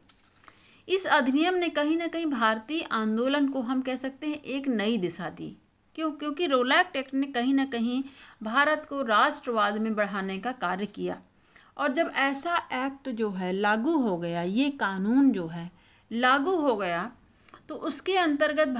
इस 0.90 1.06
अधिनियम 1.08 1.54
ने 1.54 1.70
कहीं 1.70 1.98
ना 1.98 2.08
कहीं 2.08 2.26
भारतीय 2.26 2.82
आंदोलन 2.92 3.48
को 3.48 3.62
हम 3.62 3.82
कह 3.82 3.96
सकते 3.96 4.28
हैं 4.28 4.42
एक 4.44 4.68
नई 4.68 4.98
दिशा 4.98 5.30
दी। 5.30 5.56
क्यों? 5.96 6.12
क्योंकि 6.12 6.46
रोलैक्ट 6.48 6.96
एक्ट 6.96 7.14
ने 7.14 7.28
कहीं 7.28 7.54
ना 7.54 7.66
कहीं 7.66 8.04
भारत 8.44 8.86
को 8.90 9.02
राष्ट्रवाद 9.02 9.78
में 9.78 9.94
बढ़ाने 9.96 10.38
का 10.38 10.52
कार्य 10.52 10.86
किया। 10.86 11.22
और 11.78 11.94
जब 11.94 12.12
ऐसा 12.18 12.56
एक्ट 12.76 13.10
जो 13.10 13.30
है 13.32 13.52
लागू 13.54 13.98
हो 13.98 14.18
गया, 14.18 14.42
ये 14.42 14.70
कानून 14.72 15.32
जो 15.32 15.48
है 15.48 15.70
लागू 16.12 16.56
हो 16.58 16.76
गया 16.76 17.12
तो 17.70 17.76
उसके 17.76 18.16
अंतर्गत 18.18 18.76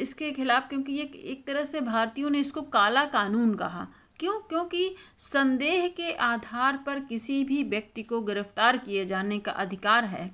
इसके 0.00 0.30
खिलाफ 0.32 0.68
क्योंकि 0.68 0.92
ये 0.92 1.02
एक 1.24 1.46
तरह 1.46 1.64
से 1.64 1.80
भारतीयों 1.80 2.30
ने 2.30 2.38
इसको 2.38 2.62
काला 2.62 3.04
कानून 3.06 3.54
कहा। 3.54 3.86
क्यों? 4.18 4.38
क्योंकि 4.40 4.94
संदेह 5.18 5.86
के 5.88 6.12
आधार 6.12 6.76
पर 6.86 7.00
किसी 7.00 7.42
भी 7.44 7.62
व्यक्ति 7.64 8.02
को 8.02 8.20
गिरफ़्तार 8.20 8.76
किए 8.76 9.04
जाने 9.06 9.38
का 9.38 9.52
अधिकार 9.52 10.04
है। 10.04 10.30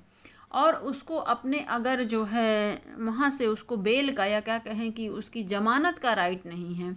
और 0.51 0.75
उसको 0.75 1.17
अपने 1.27 1.59
अगर 1.69 2.03
जो 2.03 2.23
है, 2.23 2.81
वहाँ 2.97 3.29
से 3.31 3.47
उसको 3.47 3.77
बेल 3.77 4.11
का 4.13 4.25
या 4.25 4.39
क्या 4.41 4.57
कहें 4.59 4.91
कि 4.91 5.07
उसकी 5.09 5.43
ज़मानत 5.45 5.97
का 5.97 6.13
राइट 6.13 6.45
नहीं 6.45 6.75
है, 6.75 6.95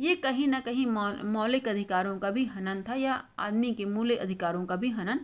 ये 0.00 0.14
कहीं 0.16 0.48
ना 0.48 0.60
कहीं 0.60 0.86
मौलिक 0.86 1.68
अधिकारों 1.68 2.18
का 2.18 2.30
भी 2.30 2.44
हनन 2.46 2.82
था 2.88 2.94
या 2.94 3.22
आदमी 3.38 3.72
के 3.74 3.84
मूल्य 3.84 4.16
अधिकारों 4.16 4.64
का 4.66 4.76
भी 4.76 4.90
हनन 4.90 5.20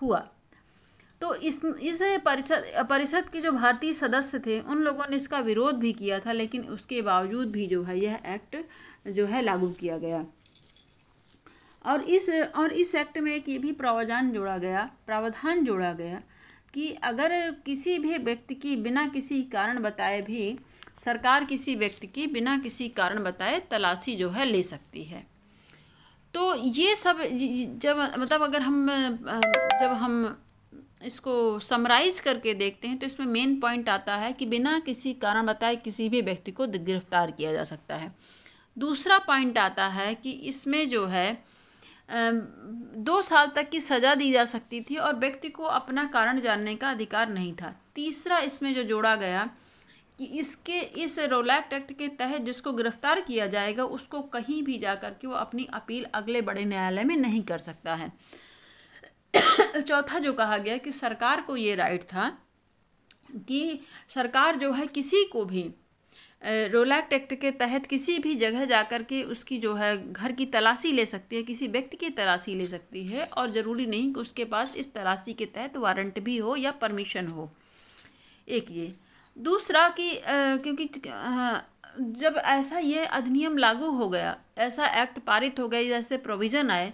हुआ। 0.00 0.18
तो 1.20 1.34
इस 1.36 1.58
इस 1.64 2.00
परिषद 2.24 2.64
परिषद 2.88 3.28
के 3.28 3.40
जो 3.40 3.52
भारतीय 3.52 3.92
सदस्य 3.92 4.38
थे, 4.38 4.60
उन 4.60 4.78
लोगों 4.78 5.04
ने 5.10 5.16
इसका 5.16 5.38
विरोध 5.40 5.74
भी 5.74 5.92
किया 5.92 6.18
था, 6.20 6.32
लेकिन 6.32 6.62
उसके 6.66 7.02
बावजूद 7.02 7.50
भी 7.50 7.66
जो 7.66 7.82
है, 7.82 7.98
यह 8.00 8.20
एक्ट 8.26 8.56
जो 9.08 9.26
है, 9.26 9.42
लागू 9.42 9.70
किया 9.70 9.98
गया। 9.98 10.24
और 11.84 12.02
इस 12.02 12.28
और 12.56 12.72
इस 12.72 12.94
एक्ट 12.94 13.18
में 13.18 13.32
एक 13.32 13.48
ये 13.48 13.58
भी 13.58 13.72
प्रावधान 13.74 14.30
जोड़ा 14.32 14.56
गया, 14.58 14.90
प्रावधान 15.06 15.64
जोड़ा 15.64 15.92
गया 15.92 16.20
कि 16.74 16.90
अगर 17.04 17.50
किसी 17.66 17.98
भी 17.98 18.16
व्यक्ति 18.18 18.54
की 18.54 18.76
बिना 18.76 19.06
किसी 19.08 19.42
कारण 19.52 19.82
बताए 19.82 20.20
भी, 20.22 20.58
सरकार 20.96 21.44
किसी 21.44 21.74
व्यक्ति 21.76 22.06
की 22.06 22.26
बिना 22.26 22.56
किसी 22.58 22.88
कारण 22.90 23.22
बताए 23.24 23.60
तलाशी 23.70 24.16
जो 24.16 24.30
है 24.30 24.44
ले 24.44 24.62
सकती 24.62 25.04
है। 25.04 25.26
तो 26.34 26.54
ये 26.56 26.94
सब 26.96 27.20
जब 27.78 27.98
मतलब 28.18 28.42
अगर 28.42 28.62
हम 28.62 28.86
जब 29.80 29.92
हम 29.92 30.36
इसको 31.04 31.58
समराइज 31.60 32.20
करके 32.20 32.54
देखते 32.54 32.88
हैं 32.88 32.98
तो 32.98 33.06
इसमें 33.06 33.26
मेन 33.26 33.58
पॉइंट 33.60 33.88
आता 33.88 34.16
है 34.16 34.32
कि 34.32 34.46
बिना 34.46 34.78
किसी 34.78 35.12
कारण 35.14 35.46
बताए 35.46 35.76
किसी 35.76 36.08
भी 36.08 36.20
व्यक्ति 36.20 36.52
को 36.52 36.66
गिरफ़्तार 36.68 37.30
किया 37.30 37.52
जा 37.52 37.64
सकता 37.64 37.96
है। 37.96 38.14
दूसरा 38.76 39.18
पॉइंट 39.18 39.58
आता 39.58 39.86
है 39.88 40.14
कि 40.14 40.30
इसमें 40.48 40.88
जो 40.88 41.06
है 41.06 41.26
दो 42.08 43.20
साल 43.22 43.50
तक 43.54 43.68
की 43.70 43.80
सज़ा 43.80 44.14
दी 44.14 44.32
जा 44.32 44.44
सकती 44.44 44.80
थी 44.80 44.96
और 44.96 45.14
व्यक्ति 45.16 45.48
को 45.48 45.64
अपना 45.64 46.04
कारण 46.04 46.40
जानने 46.40 46.74
का 46.74 46.90
अधिकार 46.90 47.28
नहीं 47.28 47.52
था। 47.52 47.74
तीसरा 47.94 48.38
इसमें 48.38 48.74
जो 48.74 48.82
जोड़ा 48.82 49.14
गया 49.16 49.48
कि 50.18 50.24
इसके, 50.24 50.80
इस 50.80 51.18
रोलैक्ट 51.18 51.72
एक्ट 51.72 51.92
के 51.92 52.08
तहत 52.08 52.42
जिसको 52.42 52.72
गिरफ़्तार 52.72 53.20
किया 53.20 53.46
जाएगा, 53.46 53.84
उसको 53.84 54.20
कहीं 54.20 54.62
भी 54.62 54.78
जाकर 54.78 55.10
के 55.10 55.26
वो 55.26 55.34
अपनी 55.34 55.68
अपील 55.74 56.04
अगले 56.14 56.42
बड़े 56.42 56.64
न्यायालय 56.64 57.04
में 57.04 57.16
नहीं 57.16 57.42
कर 57.42 57.58
सकता 57.58 57.94
है। 57.94 58.12
चौथा 59.80 60.18
जो 60.18 60.32
कहा 60.32 60.56
गया 60.58 60.76
कि 60.76 60.92
सरकार 60.92 61.40
को 61.40 61.56
ये 61.56 61.74
राइट 61.74 62.02
था 62.02 62.28
कि 63.48 63.80
सरकार 64.08 64.56
जो 64.56 64.72
है 64.72 64.86
किसी 64.86 65.24
को 65.24 65.44
भी 65.44 65.70
रोलैक्ट 66.42 67.12
एक्ट 67.12 67.32
के 67.40 67.50
तहत 67.52 67.86
किसी 67.86 68.18
भी 68.18 68.34
जगह 68.36 68.64
जाकर 68.64 69.02
के 69.02 69.22
उसकी 69.24 69.58
जो 69.58 69.74
है 69.74 70.12
घर 70.12 70.32
की 70.32 70.46
तलाशी 70.46 70.92
ले 70.92 71.06
सकती 71.06 71.36
है, 71.36 71.42
किसी 71.42 71.68
व्यक्ति 71.68 71.96
की 71.96 72.10
तलाशी 72.12 72.54
ले 72.54 72.66
सकती 72.66 73.06
है 73.06 73.26
और 73.26 73.50
ज़रूरी 73.50 73.86
नहीं 73.86 74.12
कि 74.12 74.20
उसके 74.20 74.44
पास 74.46 74.76
इस 74.76 74.92
तलाशी 74.94 75.32
के 75.32 75.44
तहत 75.46 75.76
वारंट 75.76 76.18
भी 76.20 76.36
हो 76.38 76.56
या 76.56 76.70
परमिशन 76.80 77.28
हो। 77.28 77.50
एक 78.48 78.70
ये। 78.70 78.92
दूसरा 79.36 79.88
कि 79.90 80.10
क्योंकि 80.26 80.88
जब 81.96 82.36
ऐसा 82.36 82.78
ये 82.78 83.04
अधिनियम 83.06 83.56
लागू 83.58 83.90
हो 83.92 84.08
गया, 84.08 84.36
ऐसा 84.58 84.86
एक्ट 85.02 85.18
पारित 85.18 85.60
हो 85.60 85.68
गया, 85.68 85.82
जैसे 85.84 86.16
प्रोविज़न 86.18 86.70
आए 86.70 86.92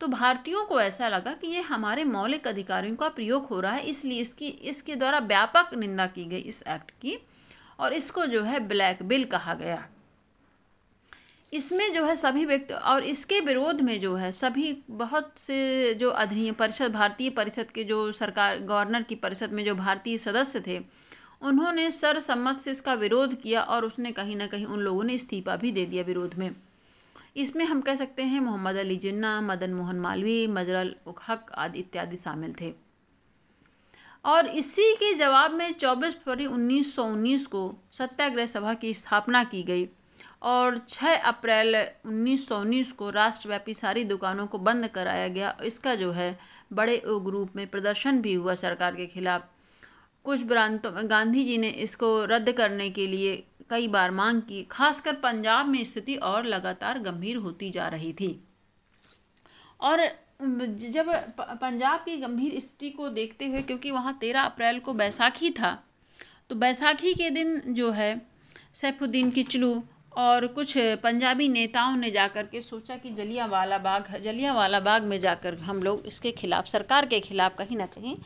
तो 0.00 0.06
भारतीयों 0.08 0.64
को 0.64 0.80
ऐसा 0.80 1.08
लगा 1.08 1.32
कि 1.32 1.46
ये 1.46 1.60
हमारे 1.62 2.04
मौलिक 2.04 2.46
अधिकारियों 2.48 2.94
का 2.96 3.08
प्रयोग 3.10 3.44
हो 3.46 3.60
रहा 3.60 3.72
है, 3.72 3.82
इसलिए 3.82 4.20
इसकी, 4.20 4.48
इसके 4.48 4.96
द्वारा 4.96 5.18
व्यापक 5.20 5.74
निंदा 5.74 6.06
की 6.08 6.24
गई 6.24 6.40
इस 6.42 6.62
एक्ट 6.68 6.90
की। 6.92 7.18
और 7.78 7.92
इसको 7.92 8.26
जो 8.26 8.42
है 8.42 8.60
ब्लैक 8.60 9.02
बिल 9.02 9.24
कहा 9.24 9.54
गया। 9.54 9.86
इसमें 11.52 11.92
जो 11.92 12.04
है 12.04 12.14
सभी 12.16 12.44
व्यक्ति 12.46 12.74
और 12.74 13.04
इसके 13.04 13.40
विरोध 13.40 13.80
में 13.80 13.98
जो 14.00 14.14
है 14.14 14.30
सभी 14.32 14.72
बहुत 14.90 15.32
से 15.38 15.94
जो 15.94 16.10
अधिनियम 16.10 16.54
परिषद, 16.54 16.92
भारतीय 16.92 17.30
परिषद 17.30 17.70
के 17.70 17.84
जो 17.84 18.12
सरकार, 18.12 18.58
गवर्नर 18.58 19.02
की 19.02 19.14
परिषद 19.14 19.52
में 19.52 19.64
जो 19.64 19.74
भारतीय 19.74 20.18
सदस्य 20.18 20.62
थे, 20.66 20.80
उन्होंने 21.42 21.90
सरसम्मत 21.90 22.60
से 22.60 22.70
इसका 22.70 22.94
विरोध 22.94 23.40
किया 23.40 23.62
और 23.62 23.84
उसने 23.84 24.12
कहीं 24.12 24.36
ना 24.36 24.46
कहीं 24.46 24.66
उन 24.66 24.80
लोगों 24.80 25.04
ने 25.04 25.14
इस्तीफा 25.14 25.56
भी 25.56 25.72
दे 25.72 25.84
दिया 25.86 26.02
विरोध 26.02 26.34
में। 26.34 26.50
इसमें 27.36 27.64
हम 27.64 27.80
कह 27.80 27.94
सकते 27.94 28.22
हैं 28.22 28.40
मोहम्मद 28.40 28.76
अली 28.76 28.96
जिन्ना, 28.96 29.40
मदन 29.40 29.74
मोहन 29.74 30.00
मालवीय, 30.00 30.46
मजरल 30.46 30.94
हक 31.28 31.52
आदि 31.54 31.78
इत्यादि 31.78 32.16
शामिल 32.16 32.54
थे। 32.60 32.72
और 34.24 34.46
इसी 34.46 34.94
के 34.94 35.14
जवाब 35.14 35.54
में 35.54 35.72
24 35.72 36.14
फरवरी 36.14 36.46
1919 36.46 37.46
को 37.46 37.78
सत्याग्रह 37.92 38.46
सभा 38.46 38.74
की 38.74 38.94
स्थापना 38.94 39.44
की 39.44 39.62
गई 39.62 39.88
और 40.42 40.78
6 40.78 41.16
अप्रैल 41.16 41.76
1919 42.06 42.92
को 42.92 43.10
राष्ट्रव्यापी 43.10 43.74
सारी 43.74 44.04
दुकानों 44.04 44.46
को 44.46 44.58
बंद 44.58 44.88
कराया 44.88 45.28
गया। 45.28 45.56
इसका 45.64 45.94
जो 45.94 46.12
है, 46.12 46.38
बड़े 46.72 47.02
ग्रुप 47.06 47.56
में 47.56 47.66
प्रदर्शन 47.66 48.20
भी 48.20 48.34
हुआ 48.34 48.54
सरकार 48.54 48.94
के 48.94 49.06
खिलाफ। 49.06 49.46
कुछ 50.24 50.42
प्रांतों 50.42 50.92
में 50.92 51.10
गांधी 51.10 51.44
जी 51.44 51.58
ने 51.58 51.68
इसको 51.68 52.24
रद्द 52.24 52.52
करने 52.52 52.90
के 52.90 53.06
लिए 53.06 53.44
कई 53.70 53.88
बार 53.88 54.10
मांग 54.10 54.42
की, 54.42 54.62
खासकर 54.62 55.12
पंजाब 55.12 55.68
में 55.68 55.84
स्थिति 55.84 56.16
और 56.16 56.44
लगातार 56.44 56.98
गंभीर 56.98 57.36
होती 57.36 57.70
जा 57.70 57.88
रही 57.88 58.12
थी। 58.12 58.44
और 59.80 60.21
जब 60.42 61.08
पंजाब 61.60 62.00
की 62.00 62.16
गंभीर 62.16 62.58
स्थिति 62.60 62.90
को 62.90 63.08
देखते 63.10 63.46
हुए, 63.46 63.62
क्योंकि 63.62 63.90
वहाँ 63.90 64.16
तेरह 64.20 64.42
अप्रैल 64.42 64.78
को 64.80 64.92
बैसाखी 64.94 65.50
था 65.52 65.78
तो 66.50 66.54
बैसाखी 66.56 67.12
के 67.14 67.30
दिन 67.30 67.60
जो 67.68 67.90
है, 67.90 68.20
सैफुद्दीन 68.74 69.30
किचलू 69.30 69.82
और 70.16 70.46
कुछ 70.48 70.76
पंजाबी 71.02 71.48
नेताओं 71.48 71.96
ने 71.96 72.10
जाकर 72.10 72.46
के 72.46 72.60
सोचा 72.60 72.96
कि 72.96 73.10
जलिया 73.12 73.46
वाला 73.46 73.78
बाग 73.78 74.16
जलिया 74.24 74.52
वाला 74.52 74.80
बाग 74.80 75.04
में 75.04 75.18
जाकर 75.20 75.58
हम 75.60 75.82
लोग 75.82 76.06
इसके 76.06 76.32
खिलाफ, 76.32 76.66
सरकार 76.66 77.06
के 77.06 77.20
खिलाफ 77.20 77.56
कहीं 77.58 77.76
ना 77.76 77.86
कहीं 77.88 78.16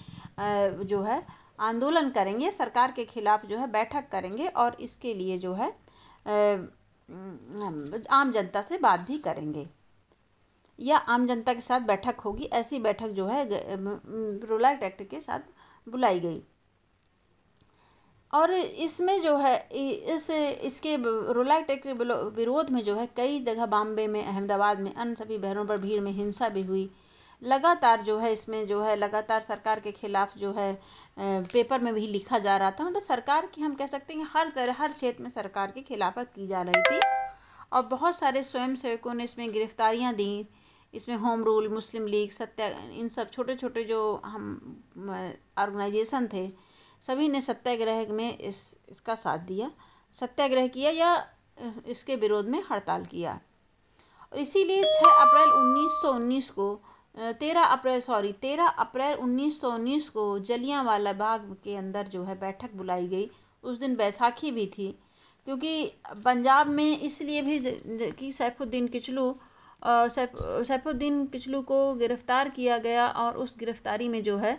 जो 0.86 1.02
है, 1.02 1.22
आंदोलन 1.60 2.10
करेंगे, 2.10 2.50
सरकार 2.52 2.92
के 2.92 3.04
खिलाफ 3.04 3.46
जो 3.46 3.58
है, 3.58 3.70
बैठक 3.72 4.08
करेंगे 4.12 4.46
और 4.46 4.76
इसके 4.80 5.14
लिए 5.14 5.38
जो 5.38 5.52
है 5.54 5.68
आम 8.10 8.32
जनता 8.32 8.62
से 8.62 8.78
बात 8.78 9.06
भी 9.08 9.18
करेंगे। 9.20 9.66
या 10.78 10.96
आम 10.96 11.26
जनता 11.26 11.54
के 11.54 11.60
साथ 11.60 11.80
बैठक 11.82 12.20
होगी, 12.20 12.44
ऐसी 12.44 12.78
बैठक 12.78 13.08
जो 13.10 13.26
है 13.26 13.46
रोलाइट 14.46 14.82
एक्ट 14.82 15.02
के 15.02 15.20
साथ 15.20 15.40
बुलाई 15.86 16.20
गई। 16.20 16.42
और 18.32 18.52
इसमें 18.52 19.20
जो 19.20 19.36
है 19.36 19.56
इस, 19.70 20.30
इसके 20.30 20.96
रोलाइट 21.32 21.70
एक्ट 21.70 21.82
के 21.82 21.92
विरोध 22.36 22.70
में 22.70 22.82
जो 22.84 22.94
है, 22.96 23.06
कई 23.06 23.40
जगह 23.40 23.66
बॉम्बे 23.66 24.06
में, 24.08 24.22
अहमदाबाद 24.24 24.80
में, 24.80 24.92
अन्य 24.94 25.14
सभी 25.14 25.38
बहरों 25.38 25.64
पर 25.64 25.80
भीड़ 25.80 26.00
में 26.00 26.10
हिंसा 26.12 26.48
भी 26.48 26.62
हुई। 26.62 26.90
लगातार 27.42 28.02
जो 28.02 28.16
है, 28.18 28.32
इसमें 28.32 28.66
जो 28.66 28.80
है, 28.82 28.96
लगातार 28.96 29.40
सरकार 29.40 29.80
के 29.80 29.92
खिलाफ 29.92 30.36
जो 30.38 30.52
है 30.52 30.72
पेपर 31.18 31.80
में 31.80 31.92
भी 31.94 32.06
लिखा 32.06 32.38
जा 32.38 32.56
रहा 32.56 32.70
था। 32.70 32.84
मतलब 32.84 33.02
सरकार 33.02 33.46
की, 33.46 33.62
हम 33.62 33.74
कह 33.74 33.86
सकते 33.86 34.14
हैं 34.14 34.28
हर 34.30 34.52
तरह, 34.54 34.76
हर 34.78 34.92
क्षेत्र 34.92 35.22
में 35.22 35.30
सरकार 35.30 35.70
की 35.70 35.82
खिलाफत 35.82 36.30
की 36.36 36.46
जा 36.46 36.62
रही 36.62 36.82
थी। 36.82 37.00
और 37.72 37.82
बहुत 37.86 38.16
सारे 38.18 38.42
स्वयं 38.42 38.74
सेवकों 38.76 39.14
ने 39.14 39.24
इसमें 39.24 39.48
गिरफ्तारियाँ 39.52 40.14
दी। 40.14 40.48
इसमें 40.96 41.16
होम 41.16 41.44
रूल, 41.44 41.68
मुस्लिम 41.68 42.06
लीग, 42.06 42.30
सत्या, 42.30 42.66
इन 42.92 43.08
सब 43.08 43.30
छोटे 43.30 43.56
छोटे 43.56 43.84
जो 43.84 44.00
हम 44.24 44.44
ऑर्गेनाइजेशन 45.58 46.28
थे, 46.32 46.48
सभी 47.02 47.28
ने 47.28 47.40
सत्याग्रह 47.40 48.12
में 48.12 48.38
इस, 48.38 48.76
इसका 48.88 49.14
साथ 49.14 49.38
दिया। 49.46 49.70
सत्याग्रह 50.18 50.66
किया 50.68 50.90
या 50.90 51.10
इसके 51.86 52.16
विरोध 52.16 52.48
में 52.48 52.62
हड़ताल 52.70 53.04
किया। 53.04 53.40
और 54.32 54.38
इसीलिए 54.38 54.82
6 54.92 55.20
अप्रैल 55.20 55.50
1919 55.50 56.50
को 56.50 56.68
तेरह 57.40 57.64
अप्रैल, 57.64 58.00
सॉरी, 58.00 58.32
तेरह 58.32 58.66
अप्रैल 58.66 59.18
उन्नीस 59.18 59.60
सौ 59.60 59.70
उन्नीस 59.70 60.08
को 60.08 60.38
जलियांवाला 60.40 61.12
बाग 61.14 61.56
के 61.64 61.76
अंदर 61.76 62.08
जो 62.08 62.22
है 62.24 62.38
बैठक 62.40 62.74
बुलाई 62.74 63.06
गई। 63.08 63.30
उस 63.64 63.78
दिन 63.78 63.94
बैसाखी 63.96 64.50
भी 64.50 64.66
थी, 64.68 64.88
क्योंकि 65.46 65.84
पंजाब 66.24 66.68
में 66.68 66.98
इसलिए 67.00 67.42
भी 67.42 67.58
कि 68.12 68.32
सैफुद्दीन 68.32 68.88
किचलू 68.88 69.30
सैफ, 69.82 70.32
सैफुद्दीन 70.66 71.24
किचलू 71.26 71.60
को 71.62 71.94
गिरफ़्तार 71.94 72.48
किया 72.48 72.78
गया 72.78 73.06
और 73.08 73.36
उस 73.36 73.56
गिरफ़्तारी 73.58 74.08
में 74.08 74.22
जो 74.22 74.36
है 74.38 74.54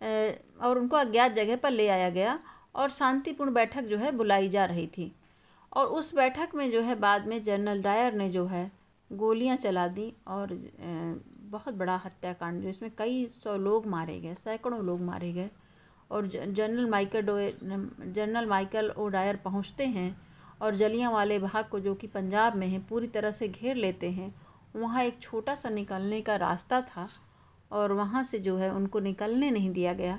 और 0.00 0.78
उनको 0.78 0.96
अज्ञात 0.96 1.32
जगह 1.32 1.56
पर 1.56 1.70
ले 1.70 1.88
आया 1.88 2.08
गया 2.10 2.38
और 2.74 2.90
शांतिपूर्ण 2.90 3.52
बैठक 3.54 3.84
जो 3.84 3.98
है 3.98 4.12
बुलाई 4.12 4.48
जा 4.48 4.64
रही 4.64 4.86
थी। 4.88 5.12
और 5.72 5.86
उस 5.88 6.14
बैठक 6.14 6.54
में 6.54 6.70
जो 6.70 6.80
है 6.80 6.94
बाद 7.00 7.26
में 7.26 7.42
जनरल 7.42 7.82
डायर 7.82 8.14
ने 8.14 8.28
जो 8.30 8.44
है 8.46 8.70
गोलियाँ 9.10 9.56
चला 9.56 9.86
दी 9.88 10.12
और 10.28 10.58
बहुत 11.50 11.74
बड़ा 11.74 11.96
हत्याकांड 12.04 12.62
जिसमें 12.62 12.90
कई 12.98 13.26
सौ 13.34 13.56
लोग 13.58 13.86
मारे 13.86 14.18
गए, 14.20 14.34
सैकड़ों 14.34 14.84
लोग 14.84 15.00
मारे 15.00 15.32
गए। 15.32 15.50
और 16.10 16.26
general 16.26 16.88
Michael 16.90 17.22
O'Dwyer 17.22 17.50
general 17.62 18.46
Michael 18.46 18.90
O'Dwyer 19.08 19.36
पहुँचते 19.36 19.86
हैं 19.86 20.16
और 20.62 20.74
जलियाँ 20.76 21.10
वाले 21.12 21.38
भाग 21.38 21.68
को 21.68 21.80
जो 21.80 21.94
कि 21.94 22.06
पंजाब 22.06 22.56
में 22.56 22.66
है, 22.66 22.78
पूरी 22.80 23.06
तरह 23.08 23.30
से 23.30 23.48
घेर 23.48 23.76
लेते 23.76 24.10
हैं 24.10 24.34
वहाँ 24.74 25.02
एक 25.04 25.20
छोटा 25.20 25.54
सा 25.54 25.68
निकलने 25.70 26.20
का 26.20 26.36
रास्ता 26.38 26.80
था 26.82 27.06
और 27.70 27.92
वहाँ 27.92 28.22
से 28.24 28.38
जो 28.38 28.56
है 28.56 28.70
उनको 28.70 29.00
निकलने 29.00 29.50
नहीं 29.50 29.70
दिया 29.70 29.92
गया। 29.92 30.18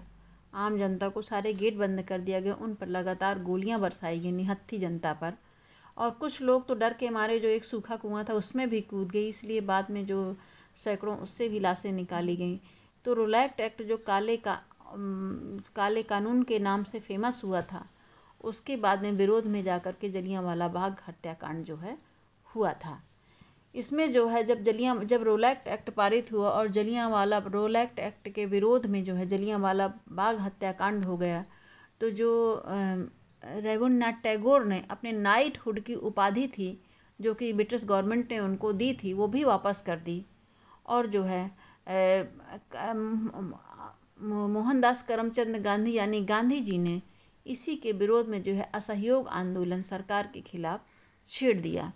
आम 0.56 0.78
जनता 0.78 1.10
को 1.10 1.22
सारे 1.22 1.54
गेट 1.54 1.78
बंद 1.78 2.02
कर 2.04 2.20
दिया 2.22 2.40
गया। 2.40 2.54
उन 2.56 2.74
पर 2.76 2.88
लगातार 2.88 3.40
गोलियाँ 3.44 3.80
बरसाई 3.80 4.20
गई 4.20 4.32
निहत्थी 4.32 4.80
जनता 4.80 5.14
पर। 5.14 5.34
और 5.98 6.10
कुछ 6.12 6.42
लोग 6.42 6.68
तो 6.68 6.74
डर 6.74 6.94
के 6.94 7.10
मारे 7.10 7.40
जो 7.40 7.48
एक 7.48 7.66
सूखा 7.66 7.96
कुआँ 7.96 8.24
था 8.24 8.34
उसमें 8.34 8.68
भी 8.70 8.82
कूद 8.84 9.12
गई 9.12 9.28
इसलिए 9.28 9.62
बाद 9.64 9.90
में 9.92 10.06
जो 10.06 10.36
सैकड़ों 10.76 11.18
उससे 11.18 11.50
भी 11.50 11.60
लाशें 11.60 11.92
निकाली 11.92 12.36
गई। 12.36 12.60
तो 13.06 13.14
रोलैक्ट 13.14 13.60
एक्ट 13.60 13.82
जो 13.82 13.98
काले 13.98 14.38
का 14.38 14.60
काले 15.76 16.04
कानून 16.04 16.42
के 16.44 16.60
नाम 16.60 16.84
से 16.84 17.00
फ़ेमस 17.00 17.42
हुआ 17.44 17.62
था, 17.64 17.86
उसके 18.42 18.76
बाद 18.78 19.02
में 19.02 19.12
विरोध 19.12 19.46
में 19.46 19.64
जाकर 19.64 19.96
के 20.02 20.10
जलियांवाला 20.10 20.68
बाग 20.68 21.02
हत्याकांड 21.08 21.64
जो 21.66 21.78
है 21.78 21.98
हुआ 22.48 22.74
था। 22.76 23.02
इसमें 23.76 24.12
जो 24.12 24.26
है, 24.28 24.44
जब 24.44 24.62
जलियाँ, 24.64 25.04
जब 25.04 25.24
रोलैक्ट 25.24 25.68
एक्ट 25.68 25.90
पारित 25.92 26.32
हुआ 26.32 26.50
और 26.50 26.68
जलियांवाला 26.70 27.38
रोलैक्ट 27.48 28.00
एक्ट 28.00 28.30
के 28.30 28.46
विरोध 28.48 28.86
में 28.86 29.04
जो 29.04 29.16
है 29.16 29.26
जलियांवाला 29.28 29.88
बाग 30.12 30.40
हत्याकांड 30.40 31.06
हो 31.06 31.18
गया 31.18 31.44
तो 32.02 32.10
जो 32.12 32.64
रविन्द्रनाथ 32.66 34.22
टैगोर 34.24 34.66
ने 34.66 34.84
अपने 34.92 35.12
नाइटहुड 35.12 35.80
की 35.80 35.96
उपाधि 36.02 36.48
थी, 36.50 36.78
जो 37.20 37.34
कि 37.34 37.52
ब्रिटिश 37.54 37.84
गवर्नमेंट 37.86 38.32
ने 38.32 38.40
उनको 38.40 38.72
दी 38.74 38.94
थी, 38.94 39.14
वो 39.14 39.28
भी 39.28 39.44
वापस 39.44 39.82
कर 39.82 40.00
दी। 40.00 40.24
और 40.86 41.08
जो 41.08 41.24
है 41.24 41.44
मोहनदास 44.22 45.02
करमचंद 45.02 45.56
गांधी 45.64 45.94
यानी 45.94 46.22
गांधी 46.24 46.60
जी 46.62 46.78
ने 46.78 47.02
इसी 47.46 47.76
के 47.76 47.92
विरोध 47.94 48.28
में 48.30 48.42
जो 48.44 48.54
है, 48.54 48.70
असहयोग 48.74 49.28
आंदोलन 49.30 49.82
सरकार 49.84 50.30
के 50.34 50.42
खिलाफ 50.42 50.86
छेड़ 51.30 51.60
दिया। 51.60 51.92